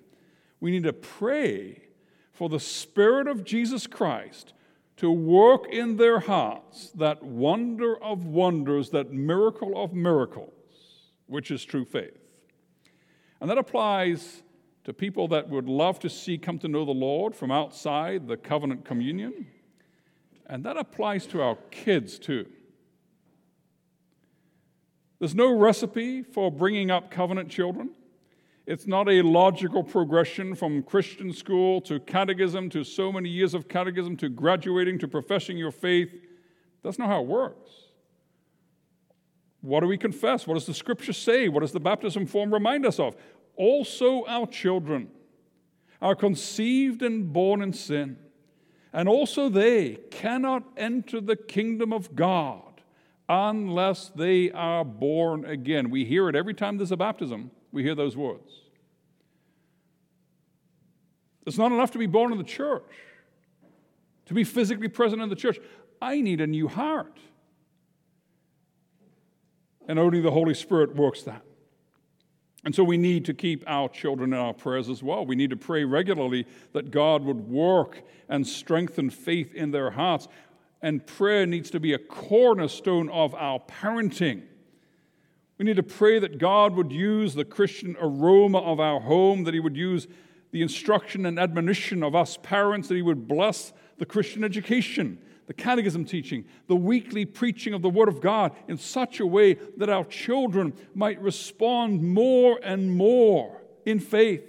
We 0.59 0.71
need 0.71 0.83
to 0.83 0.93
pray 0.93 1.83
for 2.31 2.47
the 2.47 2.59
Spirit 2.59 3.27
of 3.27 3.43
Jesus 3.43 3.87
Christ 3.87 4.53
to 4.97 5.09
work 5.09 5.67
in 5.69 5.97
their 5.97 6.19
hearts 6.19 6.91
that 6.91 7.23
wonder 7.23 8.01
of 8.03 8.25
wonders, 8.25 8.89
that 8.91 9.11
miracle 9.11 9.81
of 9.81 9.93
miracles, 9.93 10.53
which 11.25 11.51
is 11.51 11.65
true 11.65 11.85
faith. 11.85 12.17
And 13.41 13.49
that 13.49 13.57
applies 13.57 14.43
to 14.89 14.93
people 14.93 15.27
that 15.27 15.47
would 15.47 15.69
love 15.69 15.99
to 15.99 16.09
see 16.09 16.35
come 16.35 16.57
to 16.57 16.67
know 16.67 16.83
the 16.83 16.89
Lord 16.89 17.35
from 17.35 17.51
outside 17.51 18.27
the 18.27 18.35
covenant 18.35 18.85
communion. 18.85 19.45
And 20.47 20.65
that 20.65 20.77
applies 20.77 21.27
to 21.27 21.43
our 21.43 21.57
kids 21.69 22.17
too. 22.17 22.47
There's 25.19 25.35
no 25.35 25.55
recipe 25.55 26.23
for 26.23 26.51
bringing 26.51 26.89
up 26.89 27.11
covenant 27.11 27.49
children. 27.49 27.91
It's 28.65 28.87
not 28.87 29.07
a 29.07 29.21
logical 29.21 29.83
progression 29.83 30.55
from 30.55 30.81
Christian 30.81 31.33
school 31.33 31.81
to 31.81 31.99
catechism 31.99 32.71
to 32.71 32.83
so 32.83 33.11
many 33.11 33.29
years 33.29 33.53
of 33.53 33.67
catechism 33.67 34.17
to 34.17 34.27
graduating 34.27 34.97
to 34.99 35.07
professing 35.07 35.55
your 35.55 35.71
faith. 35.71 36.09
That's 36.81 36.97
not 36.97 37.09
how 37.09 37.21
it 37.21 37.27
works. 37.27 37.69
What 39.61 39.81
do 39.81 39.87
we 39.87 39.99
confess? 39.99 40.47
What 40.47 40.55
does 40.55 40.65
the 40.65 40.73
scripture 40.73 41.13
say? 41.13 41.47
What 41.47 41.59
does 41.59 41.73
the 41.73 41.79
baptism 41.79 42.25
form 42.25 42.51
remind 42.51 42.87
us 42.87 42.97
of? 42.97 43.15
Also, 43.59 44.25
our 44.25 44.47
children 44.47 45.09
are 46.01 46.15
conceived 46.15 47.01
and 47.01 47.33
born 47.33 47.61
in 47.61 47.73
sin, 47.73 48.17
and 48.93 49.09
also 49.09 49.49
they 49.49 49.95
cannot 50.11 50.63
enter 50.77 51.19
the 51.19 51.35
kingdom 51.35 51.91
of 51.91 52.15
God 52.15 52.81
unless 53.27 54.11
they 54.15 54.49
are 54.51 54.85
born 54.85 55.43
again. 55.43 55.89
We 55.89 56.05
hear 56.05 56.29
it 56.29 56.37
every 56.37 56.53
time 56.53 56.77
there's 56.77 56.93
a 56.93 56.97
baptism, 56.97 57.51
we 57.73 57.83
hear 57.83 57.95
those 57.95 58.15
words. 58.15 58.49
It's 61.45 61.57
not 61.57 61.73
enough 61.73 61.91
to 61.91 61.97
be 61.97 62.07
born 62.07 62.31
in 62.31 62.37
the 62.37 62.45
church, 62.45 62.93
to 64.27 64.33
be 64.33 64.45
physically 64.45 64.87
present 64.87 65.21
in 65.21 65.27
the 65.27 65.35
church. 65.35 65.59
I 66.01 66.21
need 66.21 66.39
a 66.39 66.47
new 66.47 66.69
heart. 66.69 67.19
And 69.85 69.99
only 69.99 70.21
the 70.21 70.31
Holy 70.31 70.53
Spirit 70.53 70.95
works 70.95 71.23
that. 71.23 71.43
And 72.65 72.75
so 72.75 72.83
we 72.83 72.97
need 72.97 73.25
to 73.25 73.33
keep 73.33 73.63
our 73.67 73.87
children 73.87 74.33
in 74.33 74.39
our 74.39 74.53
prayers 74.53 74.89
as 74.89 75.01
well. 75.01 75.25
We 75.25 75.35
need 75.35 75.49
to 75.51 75.55
pray 75.55 75.85
regularly 75.85 76.45
that 76.73 76.91
God 76.91 77.23
would 77.23 77.47
work 77.47 78.01
and 78.27 78.45
strengthen 78.45 79.09
faith 79.09 79.55
in 79.55 79.71
their 79.71 79.91
hearts 79.91 80.27
and 80.81 81.05
prayer 81.05 81.45
needs 81.45 81.69
to 81.71 81.79
be 81.79 81.93
a 81.93 81.97
cornerstone 81.97 83.09
of 83.09 83.35
our 83.35 83.59
parenting. 83.59 84.43
We 85.57 85.65
need 85.65 85.75
to 85.75 85.83
pray 85.83 86.19
that 86.19 86.37
God 86.37 86.73
would 86.75 86.91
use 86.91 87.35
the 87.35 87.43
Christian 87.43 87.97
aroma 87.99 88.59
of 88.59 88.79
our 88.79 89.01
home, 89.01 89.43
that 89.43 89.53
He 89.53 89.59
would 89.59 89.75
use 89.75 90.07
the 90.51 90.61
instruction 90.61 91.25
and 91.25 91.37
admonition 91.37 92.01
of 92.01 92.15
us 92.15 92.37
parents, 92.41 92.87
that 92.87 92.95
He 92.95 93.01
would 93.01 93.27
bless 93.27 93.73
the 93.97 94.05
Christian 94.05 94.43
education, 94.43 95.19
the 95.49 95.53
catechism 95.55 96.05
teaching, 96.05 96.45
the 96.67 96.75
weekly 96.75 97.25
preaching 97.25 97.73
of 97.73 97.81
the 97.81 97.89
Word 97.89 98.07
of 98.07 98.21
God 98.21 98.55
in 98.67 98.77
such 98.77 99.19
a 99.19 99.25
way 99.25 99.55
that 99.77 99.89
our 99.89 100.05
children 100.05 100.73
might 100.93 101.19
respond 101.19 102.03
more 102.03 102.59
and 102.63 102.95
more 102.95 103.59
in 103.83 103.99
faith. 103.99 104.43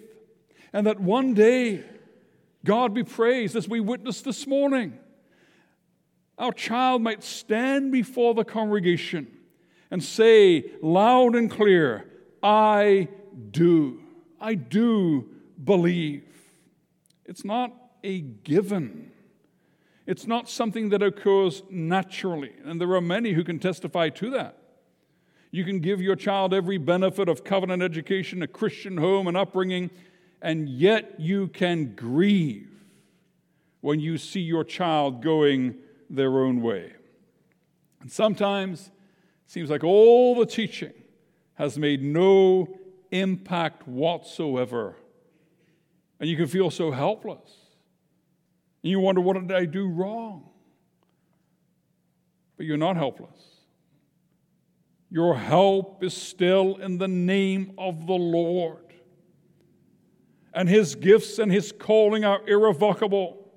And 0.75 0.87
that 0.87 1.01
one 1.01 1.33
day, 1.33 1.83
God 2.67 2.93
be 2.93 3.03
praised 3.03 3.57
as 3.57 3.67
we 3.67 3.81
witnessed 3.81 4.27
this 4.27 4.47
morning 4.47 4.99
our 6.37 6.53
child 6.53 7.03
might 7.03 7.23
stand 7.23 7.93
before 7.93 8.35
the 8.35 8.45
congregation 8.45 9.27
and 9.91 10.03
say 10.03 10.65
loud 10.83 11.35
and 11.35 11.51
clear, 11.51 12.11
I 12.43 13.09
do. 13.51 14.01
I 14.41 14.55
do 14.55 15.29
believe. 15.63 16.25
It's 17.27 17.45
not 17.45 17.75
a 18.03 18.21
given. 18.21 19.10
It's 20.07 20.27
not 20.27 20.49
something 20.49 20.89
that 20.91 21.03
occurs 21.03 21.63
naturally. 21.71 22.53
And 22.65 22.81
there 22.81 22.93
are 22.93 23.01
many 23.01 23.33
who 23.33 23.45
can 23.45 23.59
testify 23.59 24.09
to 24.11 24.31
that. 24.31 24.57
You 25.51 25.65
can 25.65 25.81
give 25.81 26.01
your 26.01 26.17
child 26.17 26.55
every 26.55 26.79
benefit 26.79 27.29
of 27.29 27.45
covenant 27.45 27.83
education, 27.83 28.43
a 28.43 28.47
Christian 28.47 28.97
home, 28.97 29.27
and 29.27 29.37
upbringing, 29.37 29.91
and 30.41 30.69
yet 30.69 31.19
you 31.19 31.49
can 31.49 31.95
grieve 31.95 32.69
when 33.81 33.99
you 34.01 34.17
see 34.17 34.41
your 34.41 34.65
child 34.65 35.23
going 35.23 35.77
their 36.09 36.39
own 36.41 36.63
way. 36.63 36.93
And 38.01 38.11
sometimes 38.11 38.89
it 38.89 39.51
seems 39.51 39.71
like 39.71 39.85
all 39.85 40.35
the 40.35 40.47
teaching 40.47 40.93
has 41.55 41.79
made 41.79 42.03
no 42.03 42.69
impact 43.11 43.87
whatsoever. 43.87 44.97
And 46.19 46.29
you 46.29 46.37
can 46.37 46.47
feel 46.47 46.71
so 46.71 46.91
helpless. 46.91 47.60
And 48.83 48.91
you 48.91 49.01
wonder, 49.01 49.21
what 49.21 49.35
did 49.35 49.53
I 49.53 49.65
do 49.65 49.89
wrong? 49.89 50.49
But 52.57 52.67
you're 52.67 52.77
not 52.77 52.97
helpless. 52.97 53.37
Your 55.11 55.37
help 55.37 56.05
is 56.05 56.17
still 56.17 56.77
in 56.77 56.99
the 56.99 57.09
name 57.09 57.73
of 57.77 58.07
the 58.07 58.15
Lord. 58.15 58.95
And 60.55 60.69
his 60.69 60.95
gifts 60.95 61.39
and 61.39 61.51
his 61.51 61.73
calling 61.73 62.25
are 62.25 62.47
irrevocable. 62.49 63.53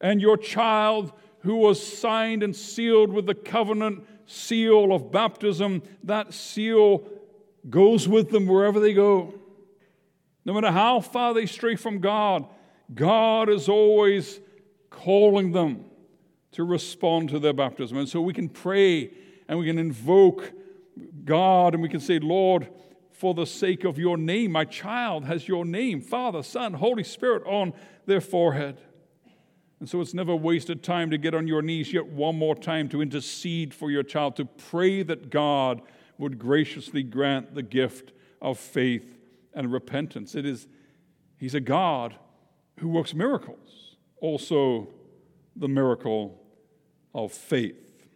And 0.00 0.20
your 0.20 0.36
child 0.36 1.12
who 1.40 1.56
was 1.56 1.84
signed 1.84 2.42
and 2.42 2.54
sealed 2.54 3.12
with 3.12 3.26
the 3.26 3.34
covenant 3.34 4.04
seal 4.26 4.92
of 4.92 5.10
baptism, 5.10 5.82
that 6.04 6.34
seal 6.34 7.08
goes 7.68 8.06
with 8.06 8.30
them 8.30 8.46
wherever 8.46 8.78
they 8.80 8.92
go. 8.92 9.34
No 10.44 10.52
matter 10.52 10.70
how 10.70 11.00
far 11.00 11.34
they 11.34 11.46
stray 11.46 11.76
from 11.76 11.98
God, 11.98 12.46
God 12.94 13.48
is 13.48 13.68
always 13.68 14.40
calling 14.90 15.52
them 15.52 15.84
to 16.52 16.64
respond 16.64 17.28
to 17.30 17.38
their 17.38 17.52
baptism. 17.52 17.98
And 17.98 18.08
so 18.08 18.20
we 18.20 18.32
can 18.32 18.48
pray 18.48 19.10
and 19.48 19.58
we 19.58 19.66
can 19.66 19.78
invoke 19.78 20.52
God 21.24 21.74
and 21.74 21.82
we 21.82 21.88
can 21.88 22.00
say, 22.00 22.18
Lord, 22.18 22.68
for 23.12 23.34
the 23.34 23.46
sake 23.46 23.84
of 23.84 23.98
your 23.98 24.16
name, 24.16 24.52
my 24.52 24.64
child 24.64 25.24
has 25.24 25.48
your 25.48 25.64
name, 25.64 26.00
Father, 26.00 26.42
Son, 26.42 26.74
Holy 26.74 27.04
Spirit, 27.04 27.42
on 27.46 27.72
their 28.06 28.20
forehead. 28.20 28.80
And 29.80 29.88
so 29.88 30.00
it's 30.00 30.14
never 30.14 30.34
wasted 30.34 30.82
time 30.82 31.10
to 31.10 31.18
get 31.18 31.34
on 31.34 31.46
your 31.46 31.62
knees 31.62 31.92
yet 31.92 32.06
one 32.06 32.36
more 32.36 32.54
time 32.54 32.88
to 32.90 33.02
intercede 33.02 33.74
for 33.74 33.90
your 33.90 34.02
child, 34.02 34.36
to 34.36 34.44
pray 34.44 35.02
that 35.02 35.30
God 35.30 35.82
would 36.16 36.38
graciously 36.38 37.02
grant 37.02 37.54
the 37.54 37.62
gift 37.62 38.12
of 38.40 38.58
faith 38.58 39.18
and 39.54 39.72
repentance. 39.72 40.34
It 40.34 40.46
is, 40.46 40.66
He's 41.36 41.54
a 41.54 41.60
God 41.60 42.16
who 42.78 42.88
works 42.88 43.14
miracles, 43.14 43.96
also 44.20 44.88
the 45.56 45.68
miracle 45.68 46.40
of 47.14 47.32
faith. 47.32 48.06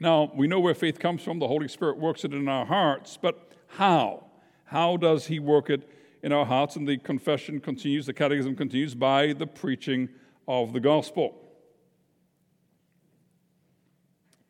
Now, 0.00 0.30
we 0.34 0.46
know 0.46 0.60
where 0.60 0.74
faith 0.74 0.98
comes 0.98 1.22
from. 1.22 1.38
The 1.38 1.48
Holy 1.48 1.68
Spirit 1.68 1.98
works 1.98 2.24
it 2.24 2.32
in 2.32 2.48
our 2.48 2.64
hearts, 2.64 3.18
but 3.20 3.52
how? 3.66 4.24
How 4.64 4.96
does 4.96 5.26
He 5.26 5.38
work 5.38 5.70
it 5.70 5.88
in 6.22 6.32
our 6.32 6.46
hearts? 6.46 6.76
And 6.76 6.86
the 6.86 6.98
confession 6.98 7.60
continues, 7.60 8.06
the 8.06 8.12
catechism 8.12 8.54
continues 8.54 8.94
by 8.94 9.32
the 9.32 9.46
preaching 9.46 10.08
of 10.46 10.72
the 10.72 10.80
gospel. 10.80 11.44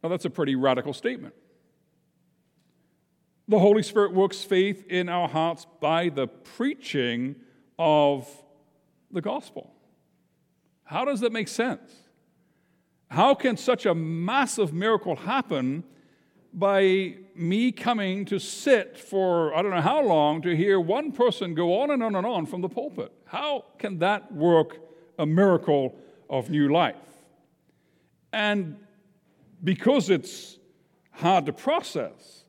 Now, 0.03 0.11
that's 0.11 0.27
a 0.27 0.31
pretty 0.31 0.55
radical 0.55 0.93
statement. 0.93 1.35
The 3.49 3.59
Holy 3.59 3.83
Spirit 3.83 4.13
works 4.13 4.43
faith 4.43 4.85
in 4.89 5.09
our 5.09 5.27
hearts 5.27 5.67
by 5.81 6.11
the 6.11 6.27
preaching 6.27 7.37
of 7.79 8.29
the 9.11 9.21
gospel. 9.21 9.73
How 10.85 11.05
does 11.05 11.21
that 11.21 11.33
make 11.33 11.49
sense? 11.49 11.93
How 13.11 13.35
can 13.35 13.57
such 13.57 13.87
a 13.87 13.95
massive 13.95 14.73
miracle 14.73 15.17
happen 15.17 15.85
by 16.53 17.15
me 17.35 17.73
coming 17.73 18.25
to 18.27 18.39
sit 18.39 18.99
for 18.99 19.55
I 19.55 19.63
don't 19.63 19.71
know 19.71 19.81
how 19.81 20.03
long 20.03 20.43
to 20.43 20.57
hear 20.57 20.81
one 20.81 21.13
person 21.13 21.55
go 21.55 21.81
on 21.81 21.91
and 21.91 22.03
on 22.03 22.15
and 22.15 22.27
on 22.27 22.47
from 22.47 22.61
the 22.61 22.69
pulpit? 22.69 23.13
How 23.27 23.65
can 23.79 23.99
that 23.99 24.33
work 24.33 24.79
a 25.19 25.27
miracle 25.27 25.95
of 26.29 26.51
new 26.51 26.71
life? 26.73 26.97
And 28.33 28.77
because 29.63 30.11
it's 30.11 30.59
hard 31.13 31.47
to 31.47 31.53
process, 31.53 32.45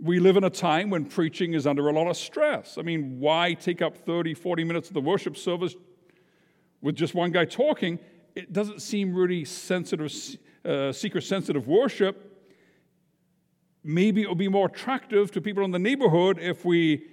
we 0.00 0.20
live 0.20 0.36
in 0.36 0.44
a 0.44 0.50
time 0.50 0.90
when 0.90 1.04
preaching 1.04 1.54
is 1.54 1.66
under 1.66 1.88
a 1.88 1.92
lot 1.92 2.06
of 2.06 2.16
stress. 2.16 2.78
I 2.78 2.82
mean, 2.82 3.18
why 3.18 3.54
take 3.54 3.82
up 3.82 3.96
30, 3.96 4.34
40 4.34 4.64
minutes 4.64 4.88
of 4.88 4.94
the 4.94 5.00
worship 5.00 5.36
service 5.36 5.74
with 6.80 6.96
just 6.96 7.14
one 7.14 7.30
guy 7.30 7.44
talking? 7.44 7.98
It 8.34 8.52
doesn't 8.52 8.82
seem 8.82 9.14
really 9.14 9.44
sensitive, 9.44 10.12
uh, 10.64 10.92
sensitive 10.92 11.66
worship. 11.66 12.24
Maybe 13.82 14.22
it 14.22 14.28
will 14.28 14.34
be 14.34 14.48
more 14.48 14.66
attractive 14.66 15.30
to 15.32 15.40
people 15.40 15.64
in 15.64 15.70
the 15.70 15.78
neighborhood 15.78 16.38
if 16.38 16.64
we 16.64 17.06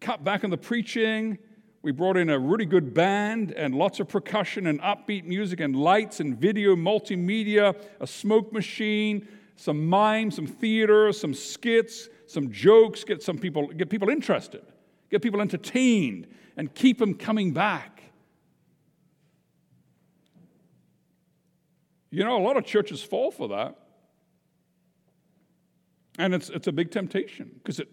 cut 0.00 0.22
back 0.24 0.44
on 0.44 0.50
the 0.50 0.58
preaching. 0.58 1.38
We 1.82 1.92
brought 1.92 2.18
in 2.18 2.28
a 2.28 2.38
really 2.38 2.66
good 2.66 2.92
band 2.92 3.52
and 3.52 3.74
lots 3.74 4.00
of 4.00 4.08
percussion 4.08 4.66
and 4.66 4.80
upbeat 4.82 5.24
music 5.24 5.60
and 5.60 5.74
lights 5.74 6.20
and 6.20 6.36
video, 6.36 6.76
multimedia, 6.76 7.74
a 8.00 8.06
smoke 8.06 8.52
machine, 8.52 9.26
some 9.56 9.86
mime, 9.86 10.30
some 10.30 10.46
theater, 10.46 11.12
some 11.12 11.32
skits, 11.32 12.08
some 12.26 12.50
jokes, 12.50 13.02
get 13.02 13.22
some 13.22 13.38
people, 13.38 13.68
get 13.68 13.88
people 13.88 14.10
interested, 14.10 14.62
get 15.10 15.22
people 15.22 15.40
entertained, 15.40 16.26
and 16.56 16.74
keep 16.74 16.98
them 16.98 17.14
coming 17.14 17.52
back. 17.52 17.99
You 22.10 22.24
know, 22.24 22.36
a 22.36 22.42
lot 22.42 22.56
of 22.56 22.64
churches 22.64 23.02
fall 23.02 23.30
for 23.30 23.48
that. 23.48 23.76
And 26.18 26.34
it's, 26.34 26.50
it's 26.50 26.66
a 26.66 26.72
big 26.72 26.90
temptation 26.90 27.50
because 27.54 27.78
it 27.78 27.88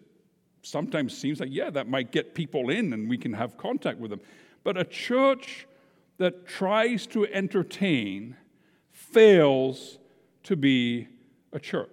sometimes 0.63 1.17
seems 1.17 1.39
like, 1.39 1.49
yeah, 1.51 1.69
that 1.69 1.87
might 1.87 2.11
get 2.11 2.33
people 2.33 2.69
in 2.69 2.93
and 2.93 3.09
we 3.09 3.17
can 3.17 3.33
have 3.33 3.57
contact 3.57 3.99
with 3.99 4.11
them. 4.11 4.21
But 4.63 4.77
a 4.77 4.83
church 4.83 5.67
that 6.17 6.47
tries 6.47 7.07
to 7.07 7.27
entertain 7.27 8.35
fails 8.91 9.99
to 10.43 10.55
be 10.55 11.07
a 11.53 11.59
church. 11.59 11.89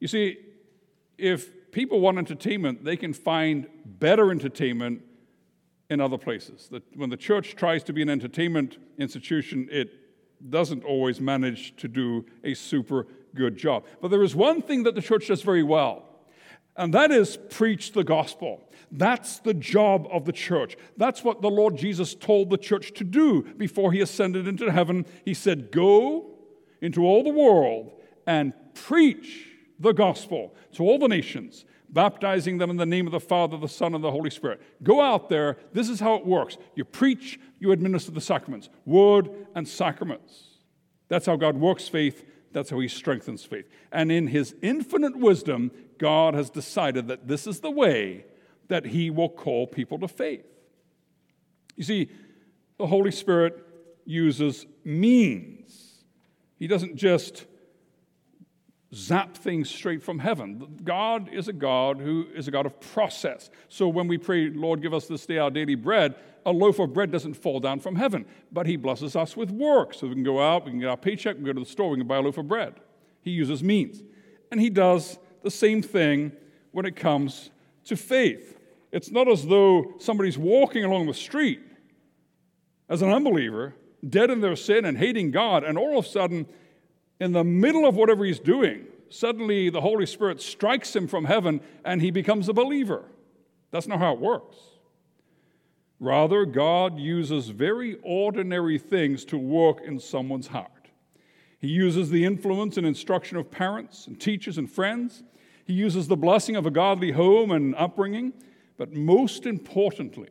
You 0.00 0.08
see, 0.08 0.38
if 1.18 1.70
people 1.70 2.00
want 2.00 2.18
entertainment, 2.18 2.82
they 2.84 2.96
can 2.96 3.12
find 3.12 3.68
better 3.84 4.30
entertainment 4.30 5.02
in 5.90 6.00
other 6.00 6.16
places. 6.16 6.68
That 6.70 6.82
when 6.96 7.10
the 7.10 7.16
church 7.16 7.54
tries 7.56 7.84
to 7.84 7.92
be 7.92 8.00
an 8.00 8.08
entertainment 8.08 8.78
institution, 8.98 9.68
it 9.70 9.90
doesn't 10.48 10.84
always 10.84 11.20
manage 11.20 11.76
to 11.76 11.88
do 11.88 12.24
a 12.44 12.54
super 12.54 13.06
good 13.34 13.56
job. 13.56 13.84
But 14.00 14.08
there 14.08 14.22
is 14.22 14.34
one 14.34 14.62
thing 14.62 14.84
that 14.84 14.94
the 14.94 15.02
church 15.02 15.28
does 15.28 15.42
very 15.42 15.62
well, 15.62 16.04
and 16.76 16.94
that 16.94 17.10
is 17.10 17.36
preach 17.50 17.92
the 17.92 18.04
gospel. 18.04 18.62
That's 18.90 19.38
the 19.38 19.54
job 19.54 20.08
of 20.10 20.24
the 20.24 20.32
church. 20.32 20.76
That's 20.96 21.22
what 21.22 21.42
the 21.42 21.50
Lord 21.50 21.76
Jesus 21.76 22.14
told 22.14 22.50
the 22.50 22.58
church 22.58 22.92
to 22.94 23.04
do 23.04 23.42
before 23.42 23.92
he 23.92 24.00
ascended 24.00 24.48
into 24.48 24.70
heaven. 24.70 25.06
He 25.24 25.34
said, 25.34 25.70
Go 25.70 26.38
into 26.80 27.04
all 27.04 27.22
the 27.22 27.30
world 27.30 27.92
and 28.26 28.52
preach 28.74 29.46
the 29.78 29.92
gospel 29.92 30.54
to 30.72 30.82
all 30.82 30.98
the 30.98 31.08
nations, 31.08 31.64
baptizing 31.92 32.58
them 32.58 32.70
in 32.70 32.76
the 32.76 32.86
name 32.86 33.06
of 33.06 33.12
the 33.12 33.20
Father, 33.20 33.56
the 33.56 33.68
Son, 33.68 33.94
and 33.94 34.02
the 34.02 34.10
Holy 34.10 34.30
Spirit. 34.30 34.60
Go 34.82 35.00
out 35.00 35.28
there. 35.28 35.56
This 35.72 35.88
is 35.88 36.00
how 36.00 36.14
it 36.14 36.26
works. 36.26 36.56
You 36.74 36.84
preach, 36.84 37.38
you 37.58 37.72
administer 37.72 38.12
the 38.12 38.20
sacraments, 38.20 38.68
word 38.84 39.30
and 39.54 39.66
sacraments. 39.66 40.44
That's 41.08 41.26
how 41.26 41.36
God 41.36 41.56
works 41.56 41.88
faith. 41.88 42.24
That's 42.52 42.70
how 42.70 42.78
He 42.78 42.88
strengthens 42.88 43.44
faith. 43.44 43.66
And 43.92 44.10
in 44.10 44.28
His 44.28 44.54
infinite 44.62 45.16
wisdom, 45.16 45.70
God 45.98 46.34
has 46.34 46.50
decided 46.50 47.08
that 47.08 47.28
this 47.28 47.46
is 47.46 47.60
the 47.60 47.70
way 47.70 48.24
that 48.68 48.86
He 48.86 49.10
will 49.10 49.28
call 49.28 49.66
people 49.66 49.98
to 49.98 50.08
faith. 50.08 50.46
You 51.76 51.84
see, 51.84 52.10
the 52.78 52.86
Holy 52.86 53.10
Spirit 53.10 53.64
uses 54.04 54.66
means. 54.84 56.04
He 56.58 56.66
doesn't 56.66 56.96
just 56.96 57.46
zap 58.94 59.36
things 59.36 59.70
straight 59.70 60.02
from 60.02 60.18
heaven. 60.18 60.80
God 60.82 61.28
is 61.32 61.48
a 61.48 61.52
God 61.52 62.00
who 62.00 62.26
is 62.34 62.48
a 62.48 62.50
God 62.50 62.66
of 62.66 62.80
process. 62.80 63.50
So 63.68 63.88
when 63.88 64.08
we 64.08 64.18
pray, 64.18 64.50
Lord, 64.50 64.82
give 64.82 64.92
us 64.92 65.06
this 65.06 65.26
day 65.26 65.38
our 65.38 65.50
daily 65.50 65.76
bread, 65.76 66.16
a 66.44 66.52
loaf 66.52 66.78
of 66.78 66.92
bread 66.92 67.10
doesn't 67.12 67.34
fall 67.34 67.60
down 67.60 67.80
from 67.80 67.96
heaven, 67.96 68.26
but 68.50 68.66
He 68.66 68.76
blesses 68.76 69.14
us 69.14 69.36
with 69.36 69.50
work. 69.50 69.94
So 69.94 70.08
we 70.08 70.14
can 70.14 70.24
go 70.24 70.40
out, 70.40 70.64
we 70.64 70.72
can 70.72 70.80
get 70.80 70.88
our 70.88 70.96
paycheck, 70.96 71.36
we 71.36 71.42
can 71.42 71.46
go 71.46 71.52
to 71.52 71.60
the 71.60 71.70
store, 71.70 71.90
we 71.90 71.98
can 71.98 72.06
buy 72.06 72.16
a 72.16 72.20
loaf 72.20 72.38
of 72.38 72.48
bread. 72.48 72.74
He 73.22 73.30
uses 73.30 73.62
means. 73.62 74.02
And 74.50 74.60
He 74.60 74.70
does 74.70 75.18
the 75.42 75.50
same 75.50 75.82
thing 75.82 76.32
when 76.72 76.84
it 76.84 76.96
comes 76.96 77.50
to 77.84 77.96
faith. 77.96 78.58
It's 78.92 79.10
not 79.10 79.28
as 79.28 79.46
though 79.46 79.94
somebody's 79.98 80.38
walking 80.38 80.84
along 80.84 81.06
the 81.06 81.14
street 81.14 81.60
as 82.88 83.02
an 83.02 83.10
unbeliever, 83.10 83.74
dead 84.08 84.30
in 84.30 84.40
their 84.40 84.56
sin 84.56 84.84
and 84.84 84.98
hating 84.98 85.30
God, 85.30 85.62
and 85.62 85.78
all 85.78 85.98
of 85.98 86.04
a 86.04 86.08
sudden 86.08 86.46
in 87.20 87.32
the 87.32 87.44
middle 87.44 87.86
of 87.86 87.96
whatever 87.96 88.24
he's 88.24 88.40
doing, 88.40 88.86
suddenly 89.10 89.70
the 89.70 89.82
Holy 89.82 90.06
Spirit 90.06 90.40
strikes 90.40 90.96
him 90.96 91.06
from 91.06 91.26
heaven 91.26 91.60
and 91.84 92.00
he 92.00 92.10
becomes 92.10 92.48
a 92.48 92.52
believer. 92.52 93.04
That's 93.70 93.86
not 93.86 93.98
how 93.98 94.14
it 94.14 94.20
works. 94.20 94.56
Rather, 96.00 96.46
God 96.46 96.98
uses 96.98 97.48
very 97.48 97.98
ordinary 98.02 98.78
things 98.78 99.24
to 99.26 99.36
work 99.36 99.82
in 99.84 100.00
someone's 100.00 100.46
heart. 100.46 100.88
He 101.58 101.68
uses 101.68 102.08
the 102.08 102.24
influence 102.24 102.78
and 102.78 102.86
instruction 102.86 103.36
of 103.36 103.50
parents 103.50 104.06
and 104.06 104.18
teachers 104.18 104.56
and 104.56 104.70
friends. 104.70 105.22
He 105.66 105.74
uses 105.74 106.08
the 106.08 106.16
blessing 106.16 106.56
of 106.56 106.64
a 106.64 106.70
godly 106.70 107.12
home 107.12 107.50
and 107.50 107.74
upbringing. 107.74 108.32
But 108.78 108.94
most 108.94 109.44
importantly, 109.44 110.30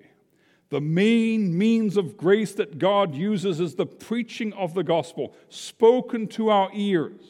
the 0.69 0.81
main 0.81 1.57
means 1.57 1.97
of 1.97 2.15
grace 2.15 2.53
that 2.53 2.77
God 2.77 3.15
uses 3.15 3.59
is 3.59 3.75
the 3.75 3.87
preaching 3.87 4.53
of 4.53 4.75
the 4.75 4.83
gospel, 4.83 5.33
spoken 5.49 6.27
to 6.29 6.49
our 6.49 6.69
ears 6.73 7.21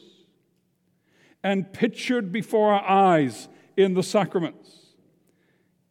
and 1.42 1.72
pictured 1.72 2.32
before 2.34 2.74
our 2.74 2.86
eyes 2.86 3.48
in 3.78 3.94
the 3.94 4.04
sacraments. 4.04 4.88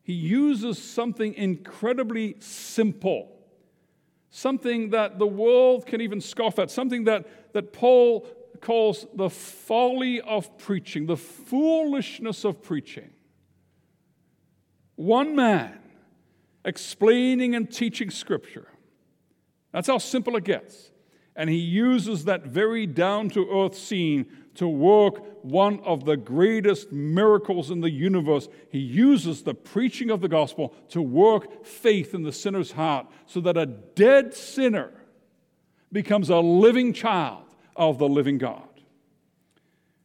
He 0.02 0.12
uses 0.12 0.82
something 0.82 1.34
incredibly 1.34 2.36
simple, 2.38 3.32
something 4.30 4.90
that 4.90 5.18
the 5.18 5.26
world 5.26 5.86
can 5.86 6.02
even 6.02 6.20
scoff 6.20 6.58
at, 6.58 6.70
something 6.70 7.04
that, 7.04 7.52
that 7.54 7.72
Paul 7.72 8.26
calls 8.60 9.06
the 9.14 9.30
folly 9.30 10.20
of 10.20 10.58
preaching, 10.58 11.06
the 11.06 11.16
foolishness 11.16 12.44
of 12.44 12.62
preaching. 12.62 13.10
One 14.96 15.34
man 15.34 15.78
explaining 16.68 17.54
and 17.54 17.72
teaching 17.72 18.10
Scripture. 18.10 18.68
That's 19.72 19.88
how 19.88 19.98
simple 19.98 20.36
it 20.36 20.44
gets. 20.44 20.92
And 21.34 21.48
he 21.48 21.56
uses 21.56 22.24
that 22.26 22.44
very 22.44 22.86
down 22.86 23.30
to 23.30 23.48
earth 23.50 23.76
scene 23.76 24.26
to 24.56 24.68
work 24.68 25.44
one 25.44 25.78
of 25.80 26.04
the 26.04 26.16
greatest 26.16 26.90
miracles 26.90 27.70
in 27.70 27.80
the 27.80 27.90
universe. 27.90 28.48
He 28.70 28.80
uses 28.80 29.42
the 29.42 29.54
preaching 29.54 30.10
of 30.10 30.20
the 30.20 30.28
gospel 30.28 30.74
to 30.90 31.00
work 31.00 31.64
faith 31.64 32.12
in 32.12 32.22
the 32.22 32.32
sinner's 32.32 32.72
heart 32.72 33.06
so 33.26 33.40
that 33.42 33.56
a 33.56 33.66
dead 33.66 34.34
sinner 34.34 34.90
becomes 35.92 36.28
a 36.28 36.38
living 36.38 36.92
child 36.92 37.44
of 37.76 37.98
the 37.98 38.08
living 38.08 38.36
God. 38.36 38.68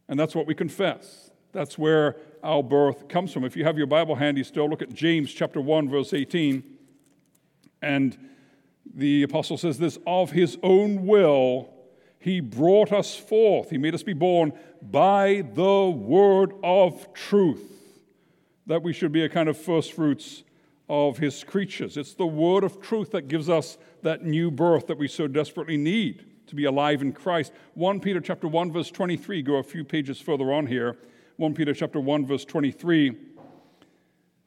And 0.08 0.18
that's 0.18 0.34
what 0.34 0.46
we 0.46 0.54
confess. 0.54 1.30
That's 1.52 1.76
where 1.76 2.16
our 2.44 2.62
birth 2.62 3.08
comes 3.08 3.32
from. 3.32 3.44
If 3.44 3.56
you 3.56 3.64
have 3.64 3.78
your 3.78 3.86
Bible 3.86 4.14
handy 4.14 4.44
still, 4.44 4.68
look 4.68 4.82
at 4.82 4.92
James 4.92 5.32
chapter 5.32 5.60
1, 5.60 5.88
verse 5.88 6.12
18. 6.12 6.62
And 7.82 8.16
The 8.94 9.22
apostle 9.22 9.56
says 9.56 9.78
this 9.78 9.98
of 10.06 10.30
his 10.30 10.58
own 10.62 11.06
will, 11.06 11.70
he 12.18 12.40
brought 12.40 12.92
us 12.92 13.16
forth. 13.16 13.70
He 13.70 13.78
made 13.78 13.94
us 13.94 14.02
be 14.02 14.12
born 14.12 14.52
by 14.80 15.44
the 15.54 15.90
word 15.90 16.52
of 16.62 17.12
truth, 17.14 17.64
that 18.66 18.82
we 18.82 18.92
should 18.92 19.12
be 19.12 19.24
a 19.24 19.28
kind 19.28 19.48
of 19.48 19.58
first 19.58 19.92
fruits 19.92 20.42
of 20.88 21.18
his 21.18 21.42
creatures. 21.44 21.96
It's 21.96 22.14
the 22.14 22.26
word 22.26 22.62
of 22.62 22.80
truth 22.80 23.10
that 23.12 23.28
gives 23.28 23.48
us 23.48 23.78
that 24.02 24.22
new 24.22 24.50
birth 24.50 24.86
that 24.88 24.98
we 24.98 25.08
so 25.08 25.26
desperately 25.26 25.78
need 25.78 26.26
to 26.46 26.54
be 26.54 26.66
alive 26.66 27.00
in 27.00 27.12
Christ. 27.12 27.52
1 27.72 28.00
Peter 28.00 28.20
chapter 28.20 28.46
1 28.46 28.70
verse 28.70 28.90
23, 28.90 29.40
go 29.42 29.56
a 29.56 29.62
few 29.62 29.82
pages 29.82 30.20
further 30.20 30.52
on 30.52 30.66
here. 30.66 30.98
1 31.36 31.54
Peter 31.54 31.74
chapter 31.74 31.98
1 31.98 32.26
verse 32.26 32.44
23. 32.44 33.16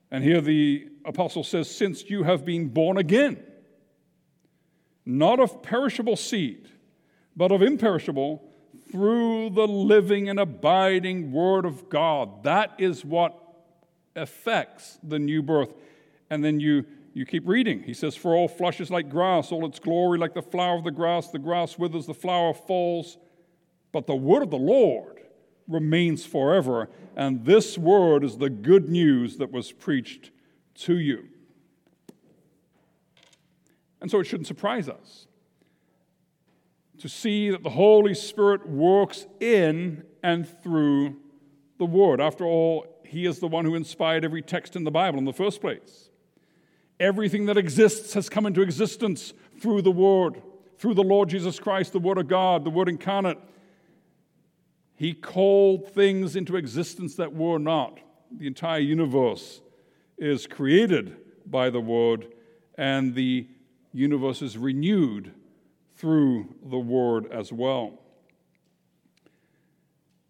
And 0.10 0.24
here 0.24 0.40
the 0.40 0.88
apostle 1.04 1.44
says, 1.44 1.70
Since 1.70 2.10
you 2.10 2.24
have 2.24 2.46
been 2.46 2.70
born 2.70 2.98
again, 2.98 3.44
not 5.06 5.40
of 5.40 5.62
perishable 5.62 6.16
seed, 6.16 6.70
but 7.36 7.52
of 7.52 7.62
imperishable, 7.62 8.44
through 8.90 9.50
the 9.50 9.68
living 9.68 10.30
and 10.30 10.40
abiding 10.40 11.34
Word 11.34 11.66
of 11.66 11.90
God. 11.90 12.44
That 12.44 12.76
is 12.78 13.04
what 13.04 13.38
affects 14.16 14.98
the 15.04 15.20
new 15.20 15.42
birth. 15.42 15.74
And 16.30 16.44
then 16.44 16.62
you, 16.62 16.86
you 17.14 17.26
keep 17.26 17.46
reading. 17.48 17.84
He 17.84 17.94
says, 17.94 18.16
For 18.16 18.34
all 18.34 18.48
flesh 18.48 18.80
is 18.80 18.90
like 18.90 19.10
grass, 19.10 19.52
all 19.52 19.66
its 19.66 19.80
glory 19.80 20.18
like 20.20 20.34
the 20.34 20.42
flower 20.42 20.78
of 20.78 20.86
the 20.86 20.92
grass. 20.92 21.28
The 21.28 21.40
grass 21.40 21.78
withers, 21.78 22.06
the 22.06 22.14
flower 22.14 22.54
falls. 22.54 23.18
But 23.92 24.08
the 24.08 24.16
word 24.16 24.44
of 24.44 24.52
the 24.52 24.58
Lord 24.58 25.17
remains 25.68 26.26
forever. 26.26 26.90
And 27.16 27.46
this 27.46 27.78
word 27.78 28.24
is 28.24 28.38
the 28.38 28.50
good 28.50 28.90
news 28.90 29.38
that 29.38 29.52
was 29.52 29.72
preached 29.72 30.32
to 30.76 30.98
you. 30.98 31.28
And 34.02 34.12
so 34.12 34.20
it 34.20 34.26
shouldn't 34.26 34.48
surprise 34.48 34.88
us 34.88 35.28
to 37.00 37.10
see 37.10 37.50
that 37.50 37.64
the 37.64 37.70
Holy 37.70 38.14
Spirit 38.14 38.68
works 38.68 39.28
in 39.40 40.04
and 40.24 40.48
through 40.64 41.16
the 41.78 41.86
Word. 41.86 42.20
After 42.20 42.46
all, 42.46 42.88
He 43.06 43.26
is 43.26 43.40
the 43.40 43.48
one 43.48 43.66
who 43.66 43.76
inspired 43.76 44.26
every 44.26 44.42
text 44.42 44.76
in 44.76 44.84
the 44.84 44.92
Bible 44.92 45.20
in 45.20 45.26
the 45.26 45.34
first 45.34 45.62
place. 45.62 46.10
Everything 47.00 47.46
that 47.46 47.58
exists 47.58 48.14
has 48.14 48.30
come 48.30 48.46
into 48.46 48.62
existence 48.62 49.34
through 49.60 49.84
the 49.84 49.92
Word, 49.92 50.42
through 50.80 50.96
the 50.96 51.04
Lord 51.04 51.30
Jesus 51.30 51.60
Christ, 51.60 51.94
the 51.94 52.00
Word 52.00 52.18
of 52.18 52.28
God, 52.28 52.64
the 52.64 52.72
Word 52.72 52.90
incarnate. 52.90 53.38
He 54.98 55.14
called 55.14 55.94
things 55.94 56.36
into 56.36 56.56
existence 56.56 57.16
that 57.16 57.34
were 57.34 57.60
not. 57.60 58.00
The 58.36 58.48
entire 58.48 58.80
universe 58.80 59.62
is 60.18 60.48
created 60.48 61.16
by 61.46 61.70
the 61.70 61.80
Word, 61.80 62.34
and 62.76 63.14
the 63.14 63.48
universe 63.94 64.42
is 64.42 64.58
renewed 64.58 65.34
through 65.96 66.56
the 66.66 66.80
Word 66.80 67.32
as 67.32 67.54
well. 67.54 68.00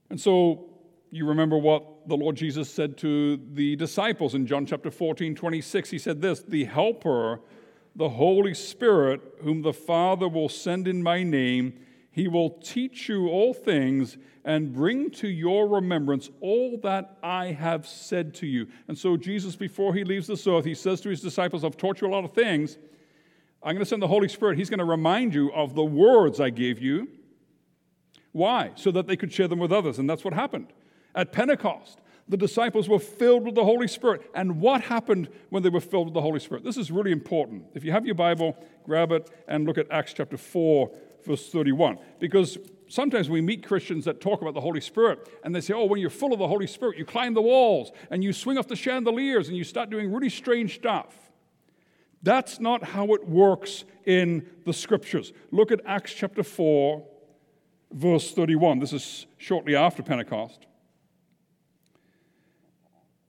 And 0.09 0.19
so 0.19 0.69
you 1.11 1.25
remember 1.25 1.57
what 1.57 2.09
the 2.09 2.17
Lord 2.17 2.35
Jesus 2.35 2.69
said 2.69 2.97
to 2.97 3.37
the 3.53 3.77
disciples 3.77 4.35
in 4.35 4.45
John 4.45 4.65
chapter 4.65 4.91
14, 4.91 5.33
26. 5.33 5.89
He 5.89 5.97
said 5.97 6.21
this 6.21 6.41
The 6.41 6.65
Helper, 6.65 7.39
the 7.95 8.09
Holy 8.09 8.53
Spirit, 8.53 9.21
whom 9.41 9.61
the 9.61 9.73
Father 9.73 10.27
will 10.27 10.49
send 10.49 10.89
in 10.89 11.01
my 11.01 11.23
name, 11.23 11.79
he 12.17 12.27
will 12.27 12.49
teach 12.49 13.07
you 13.07 13.27
all 13.27 13.53
things 13.53 14.17
and 14.43 14.73
bring 14.73 15.11
to 15.11 15.27
your 15.27 15.67
remembrance 15.67 16.31
all 16.41 16.79
that 16.81 17.15
I 17.21 17.51
have 17.51 17.85
said 17.85 18.33
to 18.35 18.47
you. 18.47 18.69
And 18.87 18.97
so, 18.97 19.17
Jesus, 19.17 19.55
before 19.55 19.93
he 19.93 20.03
leaves 20.03 20.25
this 20.25 20.47
earth, 20.47 20.65
he 20.65 20.73
says 20.73 20.99
to 21.01 21.09
his 21.09 21.21
disciples, 21.21 21.63
I've 21.63 21.77
taught 21.77 22.01
you 22.01 22.07
a 22.07 22.09
lot 22.09 22.25
of 22.25 22.33
things. 22.33 22.79
I'm 23.61 23.75
going 23.75 23.83
to 23.83 23.85
send 23.85 24.01
the 24.01 24.07
Holy 24.07 24.27
Spirit. 24.29 24.57
He's 24.57 24.71
going 24.71 24.79
to 24.79 24.85
remind 24.85 25.35
you 25.35 25.51
of 25.53 25.75
the 25.75 25.85
words 25.85 26.39
I 26.39 26.49
gave 26.49 26.81
you. 26.81 27.07
Why? 28.31 28.71
So 28.73 28.89
that 28.89 29.05
they 29.05 29.15
could 29.15 29.31
share 29.31 29.47
them 29.47 29.59
with 29.59 29.71
others. 29.71 29.99
And 29.99 30.09
that's 30.09 30.23
what 30.23 30.33
happened. 30.33 30.73
At 31.13 31.31
Pentecost, 31.31 31.99
the 32.27 32.37
disciples 32.37 32.89
were 32.89 32.97
filled 32.97 33.45
with 33.45 33.53
the 33.53 33.63
Holy 33.63 33.87
Spirit. 33.87 34.23
And 34.33 34.59
what 34.59 34.81
happened 34.81 35.29
when 35.51 35.61
they 35.61 35.69
were 35.69 35.81
filled 35.81 36.07
with 36.07 36.13
the 36.15 36.21
Holy 36.21 36.39
Spirit? 36.39 36.63
This 36.63 36.77
is 36.77 36.89
really 36.89 37.11
important. 37.11 37.65
If 37.75 37.83
you 37.83 37.91
have 37.91 38.07
your 38.07 38.15
Bible, 38.15 38.57
grab 38.83 39.11
it 39.11 39.29
and 39.47 39.67
look 39.67 39.77
at 39.77 39.85
Acts 39.91 40.13
chapter 40.13 40.35
4, 40.35 40.89
verse 41.27 41.49
31. 41.49 41.99
Because 42.19 42.57
sometimes 42.87 43.29
we 43.29 43.41
meet 43.41 43.65
Christians 43.65 44.05
that 44.05 44.21
talk 44.21 44.41
about 44.41 44.53
the 44.53 44.61
Holy 44.61 44.81
Spirit 44.81 45.29
and 45.43 45.53
they 45.53 45.61
say, 45.61 45.73
oh, 45.73 45.85
when 45.85 45.99
you're 45.99 46.09
full 46.09 46.33
of 46.33 46.39
the 46.39 46.47
Holy 46.47 46.67
Spirit, 46.67 46.97
you 46.97 47.05
climb 47.05 47.33
the 47.33 47.41
walls 47.41 47.91
and 48.09 48.23
you 48.23 48.33
swing 48.33 48.57
off 48.57 48.67
the 48.67 48.75
chandeliers 48.75 49.47
and 49.47 49.57
you 49.57 49.63
start 49.63 49.89
doing 49.89 50.11
really 50.11 50.29
strange 50.29 50.75
stuff. 50.75 51.15
That's 52.23 52.59
not 52.59 52.83
how 52.83 53.13
it 53.13 53.27
works 53.27 53.83
in 54.05 54.47
the 54.65 54.73
scriptures. 54.73 55.33
Look 55.51 55.71
at 55.71 55.81
Acts 55.85 56.13
chapter 56.13 56.43
4, 56.43 57.05
verse 57.91 58.31
31. 58.31 58.79
This 58.79 58.93
is 58.93 59.27
shortly 59.37 59.75
after 59.75 60.01
Pentecost. 60.01 60.65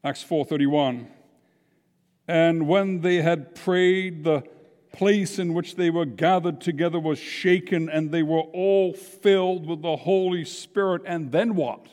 Acts 0.05 0.25
4:31. 0.25 1.09
And 2.29 2.69
when 2.69 3.01
they 3.01 3.17
had 3.17 3.55
prayed, 3.55 4.25
the 4.25 4.43
place 4.93 5.39
in 5.39 5.55
which 5.55 5.77
they 5.77 5.91
were 5.91 6.05
gathered 6.05 6.61
together 6.61 6.99
was 6.99 7.19
shaken, 7.19 7.89
and 7.89 8.11
they 8.11 8.23
were 8.23 8.41
all 8.41 8.93
filled 8.93 9.67
with 9.67 9.83
the 9.83 9.97
Holy 9.97 10.45
Spirit. 10.45 11.03
And 11.07 11.33
then 11.33 11.55
what? 11.55 11.87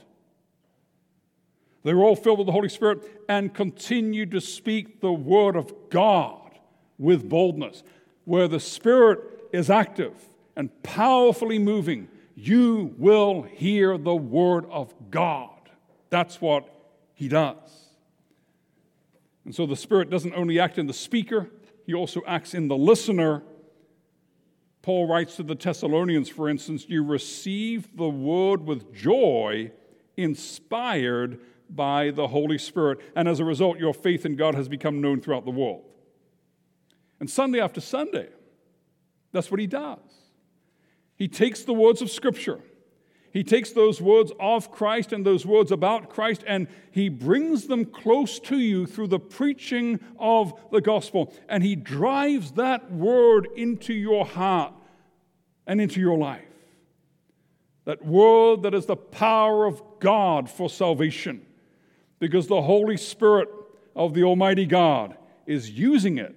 They 1.84 1.94
were 1.94 2.04
all 2.04 2.16
filled 2.16 2.40
with 2.40 2.48
the 2.48 2.52
Holy 2.52 2.70
Spirit 2.70 3.04
and 3.30 3.54
continued 3.54 4.32
to 4.32 4.42
speak 4.42 5.02
the 5.02 5.14
word 5.14 5.56
of 5.56 5.72
God 5.90 6.52
with 6.98 7.30
boldness. 7.30 7.84
Where 8.24 8.48
the 8.48 8.60
Spirit 8.60 9.20
is 9.54 9.70
active 9.70 10.14
and 10.56 10.72
powerfully 10.82 11.60
moving, 11.60 12.08
you 12.36 12.96
will 12.98 13.44
hear 13.44 13.98
the 13.98 14.16
word 14.16 14.66
of 14.72 14.94
God. 15.12 15.50
That's 16.10 16.42
what 16.42 16.68
He 17.14 17.28
does. 17.28 17.56
And 19.46 19.54
so 19.54 19.68
the 19.68 19.76
Spirit 19.76 20.10
doesn't 20.10 20.34
only 20.34 20.60
act 20.60 20.80
in 20.80 20.88
the 20.88 20.94
speaker, 20.94 21.52
He 21.86 21.94
also 21.94 22.22
acts 22.26 22.54
in 22.54 22.68
the 22.68 22.78
listener. 22.78 23.44
Paul 24.82 25.08
writes 25.08 25.36
to 25.38 25.44
the 25.44 25.56
Thessalonians, 25.56 26.30
for 26.30 26.50
instance, 26.50 26.86
you 26.88 27.04
receive 27.04 27.96
the 27.96 28.10
word 28.10 28.66
with 28.66 28.94
joy, 28.94 29.72
inspired 30.18 31.40
by 31.70 32.12
the 32.12 32.28
Holy 32.28 32.58
Spirit. 32.58 33.00
And 33.16 33.28
as 33.28 33.40
a 33.40 33.46
result, 33.46 33.80
your 33.80 33.94
faith 33.94 34.26
in 34.26 34.36
God 34.36 34.56
has 34.56 34.68
become 34.68 35.02
known 35.02 35.22
throughout 35.22 35.46
the 35.46 35.52
world. 35.52 35.84
And 37.20 37.30
Sunday 37.30 37.60
after 37.60 37.82
Sunday, 37.82 38.30
that's 39.32 39.50
what 39.50 39.60
he 39.60 39.68
does. 39.68 40.00
He 41.16 41.28
takes 41.28 41.64
the 41.64 41.74
words 41.74 42.02
of 42.02 42.12
Scripture 42.12 42.62
he 43.36 43.44
takes 43.44 43.72
those 43.72 44.02
words 44.02 44.32
of 44.40 44.72
Christ 44.72 45.12
and 45.12 45.26
those 45.26 45.46
words 45.46 45.70
about 45.70 46.10
Christ 46.10 46.46
and 46.48 46.70
he 46.90 47.10
brings 47.10 47.68
them 47.68 47.84
close 47.84 48.40
to 48.40 48.58
you 48.58 48.86
through 48.86 49.08
the 49.08 49.20
preaching 49.20 50.00
of 50.18 50.54
the 50.72 50.80
gospel. 50.80 51.34
And 51.50 51.62
he 51.62 51.76
drives 51.76 52.54
that 52.54 52.90
word 52.94 53.50
into 53.58 53.94
your 53.94 54.26
heart 54.26 54.74
and 55.68 55.82
into 55.82 56.00
your 56.00 56.18
life. 56.18 56.46
That 57.84 58.06
word 58.06 58.64
that 58.64 58.74
is 58.74 58.86
the 58.86 58.96
power 58.96 59.66
of 59.66 59.84
God 60.00 60.50
for 60.50 60.70
salvation. 60.70 61.46
Because 62.20 62.48
the 62.48 62.62
Holy 62.62 62.96
Spirit 62.96 63.50
of 63.98 64.14
the 64.14 64.24
Almighty 64.24 64.66
God 64.66 65.18
is 65.46 65.70
using 65.70 66.20
it 66.20 66.34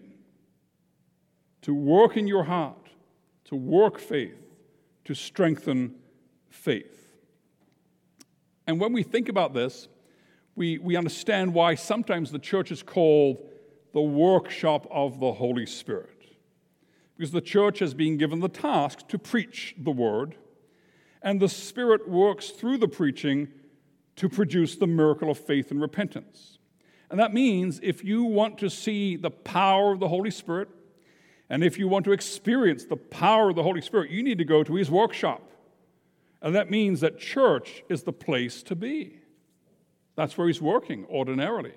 to 1.63 1.73
work 1.73 2.17
in 2.17 2.27
your 2.27 2.43
heart, 2.43 2.89
to 3.45 3.55
work 3.55 4.01
faith, 4.01 4.35
to 5.05 5.15
strengthen 5.15 5.95
faith. 6.51 7.09
And 8.67 8.81
when 8.81 8.93
we 8.93 9.03
think 9.03 9.29
about 9.29 9.55
this, 9.55 9.89
we, 10.55 10.79
we 10.79 10.97
understand 10.97 11.55
why 11.55 11.75
sometimes 11.75 12.31
the 12.31 12.39
church 12.39 12.71
is 12.71 12.83
called 12.83 13.39
the 13.95 14.01
workshop 14.01 14.87
of 14.91 15.21
the 15.21 15.33
Holy 15.33 15.67
Spirit. 15.67 16.11
Because 17.17 17.33
the 17.33 17.41
church 17.41 17.79
has 17.79 17.95
been 17.95 18.17
given 18.17 18.41
the 18.41 18.49
task 18.49 19.09
to 19.09 19.19
preach 19.19 19.75
the 19.79 19.91
word, 19.91 20.37
and 21.23 21.41
the 21.41 21.49
Spirit 21.49 22.09
works 22.09 22.51
through 22.51 22.79
the 22.79 22.89
preaching 22.89 23.49
to 24.17 24.29
produce 24.29 24.77
the 24.77 24.87
miracle 24.87 25.31
of 25.31 25.39
faith 25.39 25.71
and 25.71 25.81
repentance. 25.81 26.59
And 27.11 27.19
that 27.19 27.33
means 27.33 27.81
if 27.83 28.05
you 28.05 28.25
want 28.25 28.59
to 28.59 28.69
see 28.69 29.17
the 29.17 29.31
power 29.31 29.93
of 29.93 30.01
the 30.01 30.09
Holy 30.09 30.31
Spirit, 30.31 30.69
and 31.49 31.65
if 31.65 31.79
you 31.79 31.89
want 31.89 32.05
to 32.05 32.13
experience 32.13 32.85
the 32.85 32.97
power 32.97 33.49
of 33.49 33.57
the 33.57 33.63
Holy 33.63 33.81
Spirit, 33.81 34.11
you 34.11 34.23
need 34.23 34.39
to 34.39 34.45
go 34.45 34.63
to 34.63 34.75
his 34.75 34.91
workshop. 34.91 35.43
And 36.41 36.55
that 36.55 36.71
means 36.71 37.01
that 37.01 37.19
church 37.19 37.83
is 37.89 38.03
the 38.03 38.13
place 38.13 38.63
to 38.65 38.77
be. 38.77 39.21
That's 40.15 40.37
where 40.39 40.47
he's 40.47 40.61
working 40.61 41.07
ordinarily. 41.11 41.75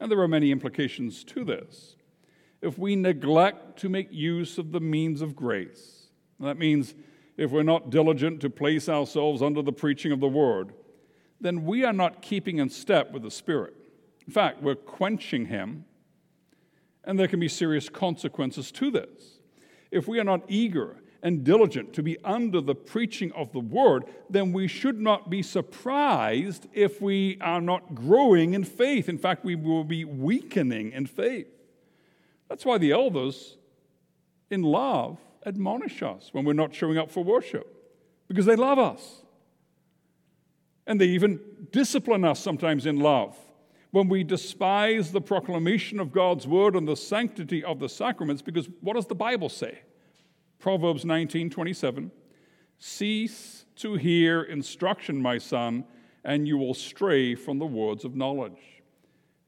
And 0.00 0.10
there 0.10 0.20
are 0.20 0.28
many 0.28 0.50
implications 0.50 1.24
to 1.24 1.44
this. 1.44 1.96
If 2.62 2.78
we 2.78 2.96
neglect 2.96 3.78
to 3.80 3.88
make 3.88 4.12
use 4.12 4.58
of 4.58 4.72
the 4.72 4.80
means 4.80 5.20
of 5.20 5.34
grace, 5.34 6.08
that 6.38 6.58
means 6.58 6.94
if 7.36 7.50
we're 7.50 7.62
not 7.62 7.90
diligent 7.90 8.40
to 8.42 8.50
place 8.50 8.88
ourselves 8.88 9.42
under 9.42 9.62
the 9.62 9.72
preaching 9.72 10.12
of 10.12 10.20
the 10.20 10.28
word, 10.28 10.72
then 11.40 11.64
we 11.64 11.84
are 11.84 11.92
not 11.92 12.20
keeping 12.22 12.58
in 12.58 12.68
step 12.68 13.12
with 13.12 13.22
the 13.22 13.30
Spirit. 13.30 13.74
In 14.26 14.32
fact, 14.32 14.62
we're 14.62 14.74
quenching 14.74 15.46
him, 15.46 15.86
and 17.04 17.18
there 17.18 17.28
can 17.28 17.40
be 17.40 17.48
serious 17.48 17.88
consequences 17.88 18.70
to 18.72 18.90
this. 18.90 19.40
if 19.90 20.06
we 20.06 20.20
are 20.20 20.24
not 20.24 20.42
eager 20.48 20.96
and 21.22 21.44
diligent 21.44 21.92
to 21.92 22.02
be 22.02 22.16
under 22.24 22.60
the 22.60 22.74
preaching 22.74 23.30
of 23.32 23.52
the 23.52 23.60
word, 23.60 24.04
then 24.30 24.52
we 24.52 24.66
should 24.66 25.00
not 25.00 25.28
be 25.28 25.42
surprised 25.42 26.66
if 26.72 27.00
we 27.00 27.36
are 27.40 27.60
not 27.60 27.94
growing 27.94 28.54
in 28.54 28.64
faith. 28.64 29.08
In 29.08 29.18
fact, 29.18 29.44
we 29.44 29.54
will 29.54 29.84
be 29.84 30.04
weakening 30.04 30.92
in 30.92 31.06
faith. 31.06 31.48
That's 32.48 32.64
why 32.64 32.78
the 32.78 32.92
elders, 32.92 33.56
in 34.50 34.62
love, 34.62 35.18
admonish 35.44 36.02
us 36.02 36.30
when 36.32 36.44
we're 36.44 36.52
not 36.52 36.74
showing 36.74 36.98
up 36.98 37.10
for 37.10 37.22
worship, 37.22 37.94
because 38.28 38.46
they 38.46 38.56
love 38.56 38.78
us. 38.78 39.22
And 40.86 41.00
they 41.00 41.06
even 41.06 41.38
discipline 41.70 42.24
us 42.24 42.40
sometimes 42.40 42.86
in 42.86 42.98
love 42.98 43.36
when 43.92 44.08
we 44.08 44.24
despise 44.24 45.12
the 45.12 45.20
proclamation 45.20 46.00
of 46.00 46.12
God's 46.12 46.46
word 46.46 46.76
and 46.76 46.86
the 46.86 46.96
sanctity 46.96 47.62
of 47.62 47.78
the 47.78 47.88
sacraments, 47.88 48.40
because 48.40 48.68
what 48.80 48.94
does 48.94 49.06
the 49.06 49.14
Bible 49.14 49.48
say? 49.48 49.80
Proverbs 50.60 51.06
19 51.06 51.50
27. 51.50 52.12
Cease 52.78 53.64
to 53.76 53.94
hear 53.94 54.42
instruction, 54.42 55.20
my 55.20 55.38
son, 55.38 55.84
and 56.22 56.46
you 56.46 56.58
will 56.58 56.74
stray 56.74 57.34
from 57.34 57.58
the 57.58 57.66
words 57.66 58.04
of 58.04 58.14
knowledge. 58.14 58.82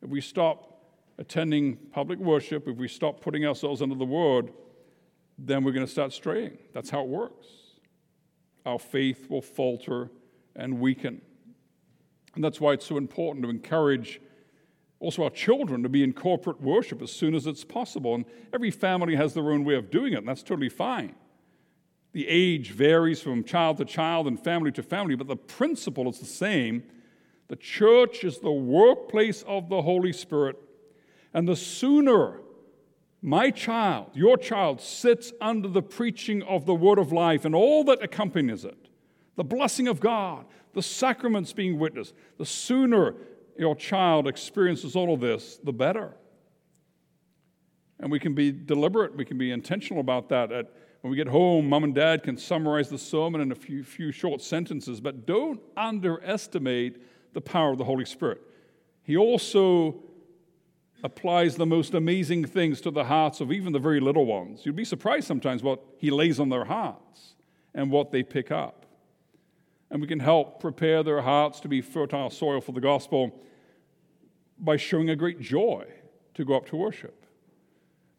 If 0.00 0.08
we 0.08 0.20
stop 0.22 0.82
attending 1.18 1.76
public 1.92 2.18
worship, 2.18 2.66
if 2.66 2.78
we 2.78 2.88
stop 2.88 3.20
putting 3.20 3.46
ourselves 3.46 3.82
under 3.82 3.94
the 3.94 4.06
word, 4.06 4.52
then 5.38 5.64
we're 5.64 5.72
going 5.72 5.86
to 5.86 5.92
start 5.92 6.12
straying. 6.12 6.56
That's 6.72 6.90
how 6.90 7.02
it 7.02 7.08
works. 7.08 7.46
Our 8.64 8.78
faith 8.78 9.28
will 9.28 9.42
falter 9.42 10.10
and 10.56 10.80
weaken. 10.80 11.20
And 12.34 12.42
that's 12.42 12.60
why 12.60 12.72
it's 12.72 12.86
so 12.86 12.96
important 12.96 13.44
to 13.44 13.50
encourage 13.50 14.20
also 15.02 15.24
our 15.24 15.30
children 15.30 15.82
to 15.82 15.88
be 15.88 16.04
in 16.04 16.12
corporate 16.12 16.60
worship 16.60 17.02
as 17.02 17.10
soon 17.10 17.34
as 17.34 17.46
it's 17.46 17.64
possible. 17.64 18.14
And 18.14 18.24
every 18.54 18.70
family 18.70 19.16
has 19.16 19.34
their 19.34 19.50
own 19.50 19.64
way 19.64 19.74
of 19.74 19.90
doing 19.90 20.12
it, 20.12 20.20
and 20.20 20.28
that's 20.28 20.44
totally 20.44 20.68
fine. 20.68 21.14
The 22.12 22.28
age 22.28 22.70
varies 22.70 23.20
from 23.20 23.42
child 23.42 23.78
to 23.78 23.84
child 23.84 24.28
and 24.28 24.38
family 24.38 24.70
to 24.72 24.82
family, 24.82 25.16
but 25.16 25.26
the 25.26 25.36
principle 25.36 26.08
is 26.08 26.20
the 26.20 26.26
same. 26.26 26.84
The 27.48 27.56
church 27.56 28.22
is 28.22 28.38
the 28.38 28.52
workplace 28.52 29.42
of 29.42 29.68
the 29.68 29.82
Holy 29.82 30.12
Spirit, 30.12 30.56
and 31.34 31.48
the 31.48 31.56
sooner 31.56 32.38
my 33.24 33.50
child, 33.50 34.10
your 34.14 34.36
child, 34.36 34.80
sits 34.80 35.32
under 35.40 35.68
the 35.68 35.82
preaching 35.82 36.42
of 36.42 36.66
the 36.66 36.74
word 36.74 36.98
of 36.98 37.12
life 37.12 37.44
and 37.44 37.54
all 37.54 37.84
that 37.84 38.02
accompanies 38.02 38.64
it, 38.64 38.88
the 39.36 39.44
blessing 39.44 39.86
of 39.86 40.00
God, 40.00 40.44
the 40.74 40.82
sacraments 40.82 41.52
being 41.52 41.78
witnessed, 41.78 42.14
the 42.38 42.44
sooner 42.44 43.14
your 43.58 43.76
child 43.76 44.26
experiences 44.28 44.96
all 44.96 45.12
of 45.14 45.20
this, 45.20 45.58
the 45.62 45.72
better. 45.72 46.14
And 48.00 48.10
we 48.10 48.18
can 48.18 48.34
be 48.34 48.50
deliberate, 48.50 49.16
we 49.16 49.24
can 49.24 49.38
be 49.38 49.50
intentional 49.52 50.00
about 50.00 50.28
that. 50.30 50.50
At, 50.50 50.72
when 51.02 51.10
we 51.10 51.16
get 51.16 51.28
home, 51.28 51.68
mom 51.68 51.84
and 51.84 51.94
dad 51.94 52.22
can 52.22 52.36
summarize 52.36 52.88
the 52.88 52.98
sermon 52.98 53.40
in 53.40 53.52
a 53.52 53.54
few, 53.54 53.82
few 53.82 54.12
short 54.12 54.40
sentences, 54.40 55.00
but 55.00 55.26
don't 55.26 55.60
underestimate 55.76 57.02
the 57.32 57.40
power 57.40 57.72
of 57.72 57.78
the 57.78 57.84
Holy 57.84 58.04
Spirit. 58.04 58.40
He 59.02 59.16
also 59.16 60.02
applies 61.02 61.56
the 61.56 61.66
most 61.66 61.94
amazing 61.94 62.44
things 62.44 62.80
to 62.82 62.90
the 62.90 63.04
hearts 63.04 63.40
of 63.40 63.50
even 63.50 63.72
the 63.72 63.78
very 63.80 63.98
little 63.98 64.24
ones. 64.24 64.64
You'd 64.64 64.76
be 64.76 64.84
surprised 64.84 65.26
sometimes 65.26 65.62
what 65.62 65.82
he 65.98 66.10
lays 66.10 66.38
on 66.38 66.48
their 66.48 66.64
hearts 66.64 67.34
and 67.74 67.90
what 67.90 68.12
they 68.12 68.22
pick 68.22 68.52
up 68.52 68.81
and 69.92 70.00
we 70.00 70.08
can 70.08 70.20
help 70.20 70.58
prepare 70.58 71.02
their 71.02 71.20
hearts 71.20 71.60
to 71.60 71.68
be 71.68 71.82
fertile 71.82 72.30
soil 72.30 72.62
for 72.62 72.72
the 72.72 72.80
gospel 72.80 73.38
by 74.58 74.74
showing 74.74 75.10
a 75.10 75.14
great 75.14 75.38
joy 75.38 75.84
to 76.32 76.46
go 76.46 76.56
up 76.56 76.64
to 76.66 76.76
worship, 76.76 77.26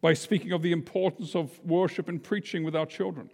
by 0.00 0.14
speaking 0.14 0.52
of 0.52 0.62
the 0.62 0.70
importance 0.70 1.34
of 1.34 1.58
worship 1.64 2.08
and 2.08 2.22
preaching 2.22 2.62
with 2.62 2.76
our 2.76 2.86
children, 2.86 3.28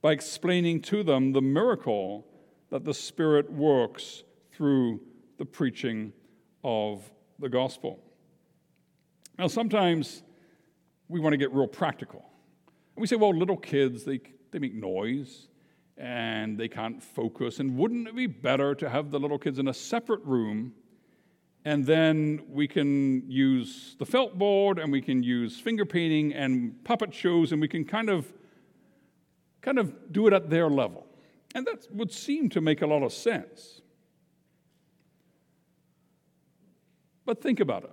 by 0.00 0.12
explaining 0.12 0.80
to 0.80 1.02
them 1.02 1.34
the 1.34 1.42
miracle 1.42 2.26
that 2.70 2.82
the 2.86 2.94
Spirit 2.94 3.52
works 3.52 4.24
through 4.52 4.98
the 5.36 5.44
preaching 5.44 6.14
of 6.64 7.10
the 7.38 7.50
gospel. 7.50 8.00
Now, 9.38 9.48
sometimes 9.48 10.22
we 11.08 11.20
want 11.20 11.34
to 11.34 11.38
get 11.38 11.52
real 11.52 11.68
practical. 11.68 12.24
And 12.96 13.02
we 13.02 13.06
say, 13.06 13.16
well, 13.16 13.36
little 13.36 13.58
kids, 13.58 14.04
they, 14.04 14.20
they 14.50 14.58
make 14.58 14.74
noise 14.74 15.48
and 15.96 16.58
they 16.58 16.68
can't 16.68 17.02
focus. 17.02 17.58
And 17.58 17.76
wouldn't 17.76 18.08
it 18.08 18.16
be 18.16 18.26
better 18.26 18.74
to 18.74 18.88
have 18.88 19.10
the 19.10 19.18
little 19.18 19.38
kids 19.38 19.58
in 19.58 19.68
a 19.68 19.74
separate 19.74 20.22
room? 20.24 20.72
And 21.64 21.84
then 21.84 22.42
we 22.48 22.68
can 22.68 23.28
use 23.30 23.96
the 23.98 24.06
felt 24.06 24.38
board 24.38 24.78
and 24.78 24.92
we 24.92 25.00
can 25.00 25.22
use 25.22 25.58
finger 25.58 25.84
painting 25.84 26.32
and 26.32 26.84
puppet 26.84 27.12
shows 27.12 27.52
and 27.52 27.60
we 27.60 27.68
can 27.68 27.84
kind 27.84 28.08
of 28.08 28.32
kind 29.62 29.78
of 29.78 30.12
do 30.12 30.28
it 30.28 30.32
at 30.32 30.48
their 30.48 30.70
level. 30.70 31.06
And 31.54 31.66
that 31.66 31.88
would 31.90 32.12
seem 32.12 32.50
to 32.50 32.60
make 32.60 32.82
a 32.82 32.86
lot 32.86 33.02
of 33.02 33.12
sense. 33.12 33.80
But 37.24 37.42
think 37.42 37.58
about 37.58 37.82
it. 37.82 37.90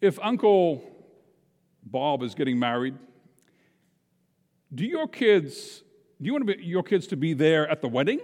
If 0.00 0.18
Uncle 0.22 0.82
Bob 1.82 2.22
is 2.22 2.34
getting 2.34 2.58
married, 2.58 2.94
do 4.74 4.86
your 4.86 5.06
kids 5.06 5.82
do 6.20 6.26
you 6.26 6.32
want 6.32 6.46
be, 6.46 6.56
your 6.60 6.82
kids 6.82 7.06
to 7.08 7.16
be 7.16 7.32
there 7.32 7.68
at 7.68 7.80
the 7.80 7.88
wedding? 7.88 8.20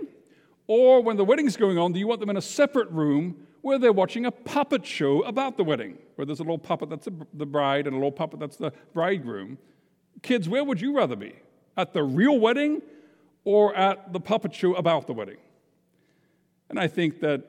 Or 0.67 1.01
when 1.01 1.17
the 1.17 1.25
wedding's 1.25 1.57
going 1.57 1.79
on, 1.79 1.93
do 1.93 1.99
you 1.99 2.07
want 2.07 2.21
them 2.21 2.31
in 2.31 2.37
a 2.37 2.43
separate 2.43 2.91
room 2.91 3.47
where 3.63 3.79
they're 3.79 3.93
watching 3.93 4.27
a 4.27 4.31
puppet 4.31 4.85
show 4.85 5.23
about 5.23 5.57
the 5.57 5.65
wedding, 5.65 5.99
where 6.17 6.27
there's 6.27 6.41
a 6.41 6.43
little 6.43 6.59
puppet 6.59 6.91
that's 6.91 7.09
the 7.35 7.47
bride 7.47 7.87
and 7.87 7.95
a 7.95 7.99
little 7.99 8.13
puppet 8.13 8.41
that's 8.41 8.57
the 8.57 8.73
bridegroom? 8.93 9.59
Kids, 10.23 10.49
where 10.49 10.65
would 10.65 10.81
you 10.81 10.97
rather 10.97 11.17
be? 11.17 11.35
At 11.77 11.93
the 11.93 12.03
real 12.03 12.39
wedding 12.39 12.83
or 13.45 13.75
at 13.75 14.13
the 14.13 14.21
puppet 14.21 14.55
show 14.55 14.75
about 14.75 15.07
the 15.07 15.13
wedding? 15.13 15.39
And 16.69 16.81
I 16.81 16.89
think 16.89 17.21
that 17.21 17.45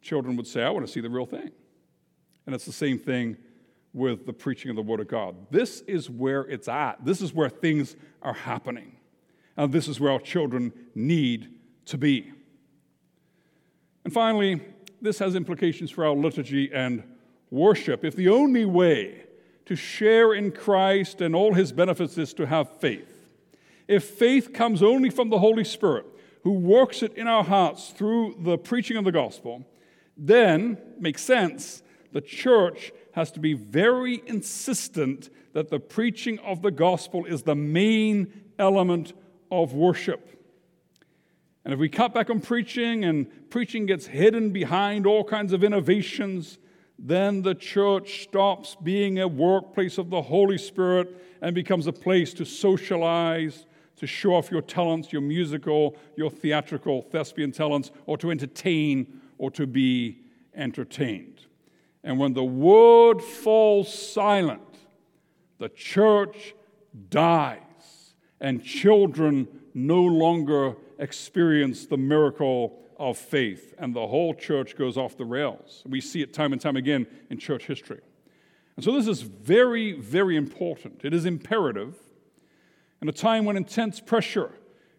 children 0.00 0.36
would 0.36 0.46
say, 0.46 0.62
I 0.62 0.70
want 0.70 0.86
to 0.86 0.92
see 0.92 1.00
the 1.00 1.10
real 1.10 1.26
thing. 1.26 1.50
And 2.46 2.54
it's 2.54 2.64
the 2.64 2.72
same 2.72 2.98
thing 2.98 3.36
with 3.92 4.26
the 4.26 4.32
preaching 4.32 4.70
of 4.70 4.76
the 4.76 4.82
Word 4.82 5.00
of 5.00 5.08
God. 5.08 5.36
This 5.50 5.82
is 5.82 6.08
where 6.08 6.42
it's 6.42 6.66
at, 6.66 7.04
this 7.04 7.20
is 7.20 7.34
where 7.34 7.48
things 7.48 7.94
are 8.22 8.32
happening. 8.32 8.96
And 9.56 9.72
this 9.72 9.88
is 9.88 10.00
where 10.00 10.12
our 10.12 10.20
children 10.20 10.72
need 10.94 11.48
to 11.86 11.98
be. 11.98 12.32
And 14.04 14.12
finally, 14.12 14.60
this 15.00 15.18
has 15.18 15.34
implications 15.34 15.90
for 15.90 16.04
our 16.04 16.14
liturgy 16.14 16.70
and 16.72 17.02
worship. 17.50 18.04
If 18.04 18.16
the 18.16 18.28
only 18.28 18.64
way 18.64 19.24
to 19.66 19.76
share 19.76 20.34
in 20.34 20.52
Christ 20.52 21.20
and 21.20 21.34
all 21.34 21.54
his 21.54 21.72
benefits 21.72 22.18
is 22.18 22.34
to 22.34 22.46
have 22.46 22.70
faith, 22.78 23.28
if 23.88 24.04
faith 24.04 24.52
comes 24.52 24.82
only 24.82 25.10
from 25.10 25.28
the 25.28 25.38
Holy 25.38 25.64
Spirit, 25.64 26.06
who 26.44 26.52
works 26.52 27.02
it 27.02 27.14
in 27.14 27.28
our 27.28 27.44
hearts 27.44 27.90
through 27.90 28.36
the 28.40 28.58
preaching 28.58 28.96
of 28.96 29.04
the 29.04 29.12
gospel, 29.12 29.64
then, 30.16 30.78
makes 30.98 31.22
sense, 31.22 31.82
the 32.12 32.20
church 32.20 32.92
has 33.12 33.30
to 33.32 33.40
be 33.40 33.54
very 33.54 34.22
insistent 34.26 35.30
that 35.52 35.68
the 35.68 35.78
preaching 35.78 36.38
of 36.40 36.62
the 36.62 36.70
gospel 36.70 37.24
is 37.24 37.42
the 37.42 37.54
main 37.54 38.52
element 38.58 39.12
of 39.52 39.74
worship. 39.74 40.30
And 41.64 41.74
if 41.74 41.78
we 41.78 41.88
cut 41.88 42.14
back 42.14 42.30
on 42.30 42.40
preaching 42.40 43.04
and 43.04 43.50
preaching 43.50 43.86
gets 43.86 44.06
hidden 44.06 44.50
behind 44.50 45.06
all 45.06 45.22
kinds 45.22 45.52
of 45.52 45.62
innovations, 45.62 46.58
then 46.98 47.42
the 47.42 47.54
church 47.54 48.22
stops 48.22 48.76
being 48.82 49.20
a 49.20 49.28
workplace 49.28 49.98
of 49.98 50.10
the 50.10 50.22
Holy 50.22 50.58
Spirit 50.58 51.22
and 51.42 51.54
becomes 51.54 51.86
a 51.86 51.92
place 51.92 52.32
to 52.34 52.46
socialize, 52.46 53.66
to 53.96 54.06
show 54.06 54.34
off 54.34 54.50
your 54.50 54.62
talents, 54.62 55.12
your 55.12 55.22
musical, 55.22 55.96
your 56.16 56.30
theatrical, 56.30 57.02
thespian 57.02 57.52
talents, 57.52 57.90
or 58.06 58.16
to 58.18 58.30
entertain 58.30 59.20
or 59.38 59.50
to 59.50 59.66
be 59.66 60.22
entertained. 60.54 61.46
And 62.02 62.18
when 62.18 62.32
the 62.32 62.42
word 62.42 63.22
falls 63.22 63.92
silent, 63.92 64.62
the 65.58 65.68
church 65.68 66.54
dies 67.10 67.60
and 68.42 68.62
children 68.62 69.48
no 69.72 70.02
longer 70.02 70.74
experience 70.98 71.86
the 71.86 71.96
miracle 71.96 72.78
of 72.98 73.16
faith, 73.16 73.72
and 73.78 73.94
the 73.94 74.06
whole 74.06 74.34
church 74.34 74.76
goes 74.76 74.98
off 74.98 75.16
the 75.16 75.24
rails. 75.24 75.82
We 75.86 76.00
see 76.00 76.20
it 76.22 76.34
time 76.34 76.52
and 76.52 76.60
time 76.60 76.76
again 76.76 77.06
in 77.30 77.38
church 77.38 77.66
history. 77.66 78.00
And 78.76 78.84
so 78.84 78.92
this 78.92 79.06
is 79.06 79.22
very, 79.22 79.92
very 79.92 80.36
important. 80.36 81.00
It 81.04 81.14
is 81.14 81.24
imperative. 81.24 81.96
In 83.00 83.08
a 83.08 83.12
time 83.12 83.44
when 83.44 83.56
intense 83.56 84.00
pressure 84.00 84.52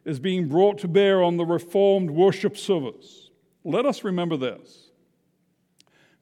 is 0.06 0.20
being 0.20 0.48
brought 0.48 0.80
to 0.80 0.88
bear 0.88 1.22
on 1.22 1.38
the 1.38 1.46
reformed 1.46 2.12
worship 2.12 2.58
service, 2.58 3.30
let 3.64 3.86
us 3.86 4.04
remember 4.04 4.38
this. 4.38 4.90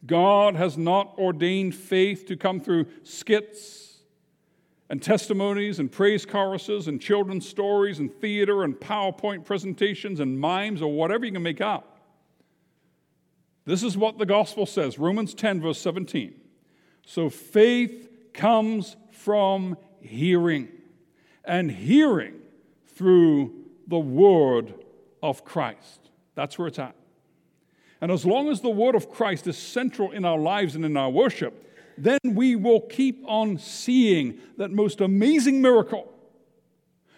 God 0.06 0.56
has 0.56 0.78
not 0.78 1.14
ordained 1.18 1.76
faith 1.76 2.26
to 2.28 2.36
come 2.36 2.60
through 2.60 2.88
skits 3.04 3.90
and 4.91 5.01
testimonies 5.01 5.80
and 5.80 5.89
praise 5.89 6.25
choruses 6.25 6.89
and 6.89 6.99
children's 6.99 7.47
stories 7.47 7.99
and 7.99 8.13
theater 8.19 8.63
and 8.63 8.75
PowerPoint 8.75 9.45
presentations 9.45 10.19
and 10.19 10.38
mimes 10.38 10.82
or 10.82 10.91
whatever 10.91 11.25
you 11.25 11.32
can 11.32 11.41
make 11.41 11.62
up. 11.62 11.97
This 13.63 13.84
is 13.84 13.95
what 13.95 14.17
the 14.17 14.25
gospel 14.25 14.65
says 14.65 14.99
Romans 14.99 15.34
10, 15.34 15.62
verse 15.62 15.80
17. 15.80 16.34
So 17.06 17.30
faith 17.30 18.10
comes 18.34 18.97
from 19.13 19.77
hearing, 20.01 20.67
and 21.45 21.71
hearing 21.71 22.34
through 22.95 23.54
the 23.88 23.97
word 23.97 24.73
of 25.23 25.45
Christ. 25.45 26.10
That's 26.36 26.60
where 26.60 26.67
it's 26.67 26.80
at. 26.80 26.95
And 28.01 28.12
as 28.12 28.25
long 28.25 28.49
as 28.49 28.60
the 28.60 28.69
word 28.69 28.95
of 28.95 29.10
Christ 29.10 29.47
is 29.47 29.58
central 29.58 30.12
in 30.12 30.25
our 30.25 30.39
lives 30.39 30.75
and 30.75 30.84
in 30.84 30.97
our 30.97 31.10
worship, 31.10 31.71
then 32.04 32.20
we 32.24 32.56
will 32.56 32.82
keep 32.82 33.24
on 33.26 33.58
seeing 33.58 34.40
that 34.58 34.72
most 34.72 35.02
amazing 35.02 35.62
miracle. 35.62 36.12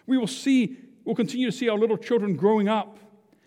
We 0.06 0.18
will 0.18 0.28
see, 0.28 0.78
we'll 1.06 1.16
continue 1.16 1.50
to 1.50 1.56
see 1.56 1.70
our 1.70 1.78
little 1.78 1.98
children 1.98 2.36
growing 2.36 2.68
up 2.68 2.98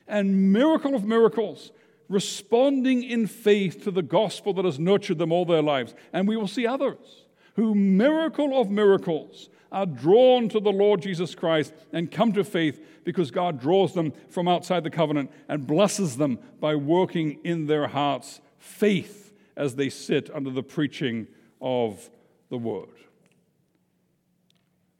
and 0.09 0.53
miracle 0.53 0.95
of 0.95 1.05
miracles, 1.05 1.73
responding 2.09 3.03
in 3.03 3.27
faith 3.27 3.83
to 3.85 3.91
the 3.91 4.03
gospel 4.03 4.55
that 4.55 4.65
has 4.65 4.79
nurtured 4.79 5.19
them 5.19 5.33
all 5.33 5.45
their 5.45 5.63
lives. 5.63 5.95
And 6.13 6.29
we 6.29 6.37
will 6.37 6.49
see 6.49 6.67
others 6.67 7.25
who, 7.57 7.75
miracle 7.75 8.59
of 8.61 8.71
miracles, 8.71 9.49
are 9.73 9.87
drawn 9.87 10.49
to 10.49 10.61
the 10.61 10.71
Lord 10.71 11.03
Jesus 11.03 11.35
Christ 11.35 11.75
and 11.93 12.11
come 12.11 12.33
to 12.35 12.45
faith 12.45 12.81
because 13.05 13.31
God 13.31 13.61
draws 13.61 13.95
them 13.95 14.13
from 14.29 14.49
outside 14.49 14.85
the 14.85 14.91
covenant 14.91 15.31
and 15.49 15.67
blesses 15.67 16.17
them 16.17 16.39
by 16.61 16.77
working 16.77 17.41
in 17.45 17.67
their 17.67 17.89
hearts 17.89 18.41
faith 18.59 19.26
as 19.57 19.75
they 19.75 19.89
sit 19.89 20.31
under 20.35 20.51
the 20.51 20.63
preaching 20.63 21.27
of 21.61 22.11
the 22.51 22.59
word. 22.59 22.89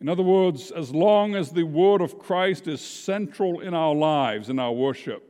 In 0.01 0.09
other 0.09 0.23
words, 0.23 0.71
as 0.71 0.95
long 0.95 1.35
as 1.35 1.51
the 1.51 1.63
word 1.63 2.01
of 2.01 2.19
Christ 2.19 2.69
is 2.69 2.81
central 2.81 3.61
in 3.61 3.75
our 3.75 3.95
lives, 3.95 4.51
in 4.51 4.59
our 4.59 4.73
worship, 4.73 5.23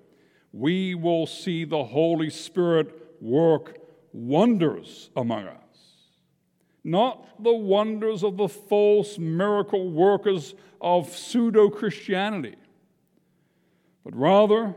we 0.53 0.95
will 0.95 1.27
see 1.27 1.65
the 1.65 1.85
Holy 1.85 2.31
Spirit 2.31 2.93
work 3.21 3.79
wonders 4.13 5.11
among 5.17 5.47
us. 5.47 5.61
Not 6.83 7.43
the 7.43 7.55
wonders 7.55 8.23
of 8.23 8.37
the 8.37 8.49
false 8.49 9.19
miracle 9.19 9.91
workers 9.91 10.55
of 10.81 11.15
pseudo 11.15 11.69
Christianity, 11.69 12.57
but 14.05 14.17
rather 14.17 14.75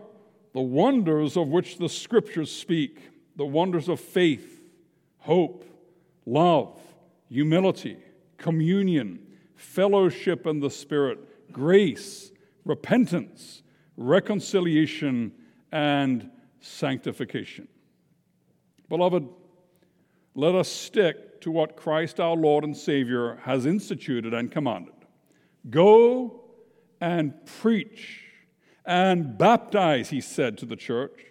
the 0.53 0.61
wonders 0.61 1.37
of 1.37 1.47
which 1.47 1.77
the 1.77 1.89
scriptures 1.89 2.51
speak 2.51 3.08
the 3.39 3.45
wonders 3.45 3.87
of 3.87 4.01
faith, 4.01 4.61
hope, 5.19 5.63
love, 6.25 6.77
humility, 7.29 7.95
communion, 8.37 9.17
fellowship 9.55 10.45
in 10.45 10.59
the 10.59 10.69
Spirit, 10.69 11.17
grace, 11.49 12.33
repentance, 12.65 13.63
reconciliation, 13.95 15.31
and 15.71 16.29
sanctification. 16.59 17.65
Beloved, 18.89 19.25
let 20.35 20.53
us 20.53 20.67
stick 20.67 21.39
to 21.39 21.49
what 21.49 21.77
Christ 21.77 22.19
our 22.19 22.35
Lord 22.35 22.65
and 22.65 22.75
Savior 22.75 23.35
has 23.43 23.65
instituted 23.65 24.33
and 24.33 24.51
commanded. 24.51 24.95
Go 25.69 26.41
and 26.99 27.33
preach 27.45 28.25
and 28.85 29.37
baptize, 29.37 30.09
he 30.09 30.19
said 30.19 30.57
to 30.57 30.65
the 30.65 30.75
church. 30.75 31.28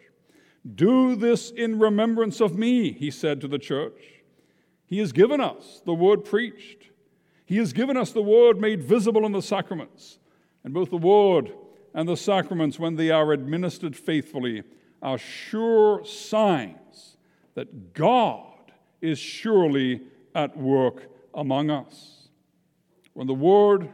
Do 0.74 1.16
this 1.16 1.50
in 1.50 1.78
remembrance 1.78 2.40
of 2.40 2.56
me, 2.56 2.92
he 2.92 3.10
said 3.10 3.40
to 3.40 3.48
the 3.48 3.58
church. 3.58 4.00
He 4.86 4.98
has 4.98 5.12
given 5.12 5.40
us 5.40 5.82
the 5.84 5.94
word 5.94 6.24
preached. 6.24 6.88
He 7.44 7.56
has 7.58 7.72
given 7.72 7.96
us 7.96 8.12
the 8.12 8.22
word 8.22 8.60
made 8.60 8.82
visible 8.82 9.24
in 9.24 9.32
the 9.32 9.42
sacraments. 9.42 10.18
And 10.64 10.74
both 10.74 10.90
the 10.90 10.96
word 10.96 11.52
and 11.94 12.08
the 12.08 12.16
sacraments, 12.16 12.78
when 12.78 12.96
they 12.96 13.10
are 13.10 13.32
administered 13.32 13.96
faithfully, 13.96 14.64
are 15.00 15.18
sure 15.18 16.04
signs 16.04 17.16
that 17.54 17.94
God 17.94 18.72
is 19.00 19.18
surely 19.18 20.02
at 20.34 20.56
work 20.56 21.10
among 21.34 21.70
us. 21.70 22.28
When 23.14 23.26
the 23.26 23.34
word 23.34 23.88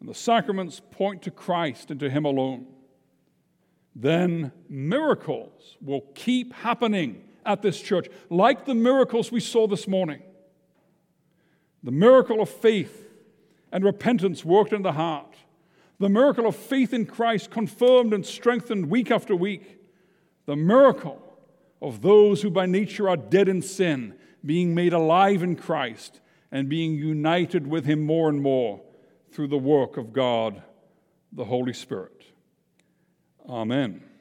and 0.00 0.08
the 0.08 0.14
sacraments 0.14 0.80
point 0.90 1.22
to 1.22 1.30
Christ 1.30 1.90
and 1.90 2.00
to 2.00 2.10
Him 2.10 2.24
alone, 2.24 2.66
then 3.94 4.52
miracles 4.68 5.76
will 5.80 6.02
keep 6.14 6.52
happening 6.54 7.24
at 7.44 7.62
this 7.62 7.80
church, 7.80 8.08
like 8.30 8.64
the 8.64 8.74
miracles 8.74 9.30
we 9.30 9.40
saw 9.40 9.66
this 9.66 9.86
morning. 9.86 10.22
The 11.82 11.90
miracle 11.90 12.40
of 12.40 12.48
faith 12.48 13.08
and 13.72 13.84
repentance 13.84 14.44
worked 14.44 14.72
in 14.72 14.82
the 14.82 14.92
heart. 14.92 15.34
The 15.98 16.08
miracle 16.08 16.46
of 16.46 16.56
faith 16.56 16.92
in 16.92 17.06
Christ 17.06 17.50
confirmed 17.50 18.12
and 18.12 18.24
strengthened 18.24 18.90
week 18.90 19.10
after 19.10 19.34
week. 19.34 19.78
The 20.46 20.56
miracle 20.56 21.20
of 21.80 22.02
those 22.02 22.42
who 22.42 22.50
by 22.50 22.66
nature 22.66 23.08
are 23.08 23.16
dead 23.16 23.48
in 23.48 23.62
sin 23.62 24.14
being 24.44 24.74
made 24.74 24.92
alive 24.92 25.42
in 25.42 25.56
Christ 25.56 26.20
and 26.50 26.68
being 26.68 26.94
united 26.94 27.66
with 27.66 27.84
Him 27.84 28.00
more 28.00 28.28
and 28.28 28.40
more 28.40 28.80
through 29.30 29.48
the 29.48 29.58
work 29.58 29.96
of 29.96 30.12
God, 30.12 30.62
the 31.32 31.44
Holy 31.44 31.72
Spirit. 31.72 32.11
Amen. 33.48 34.11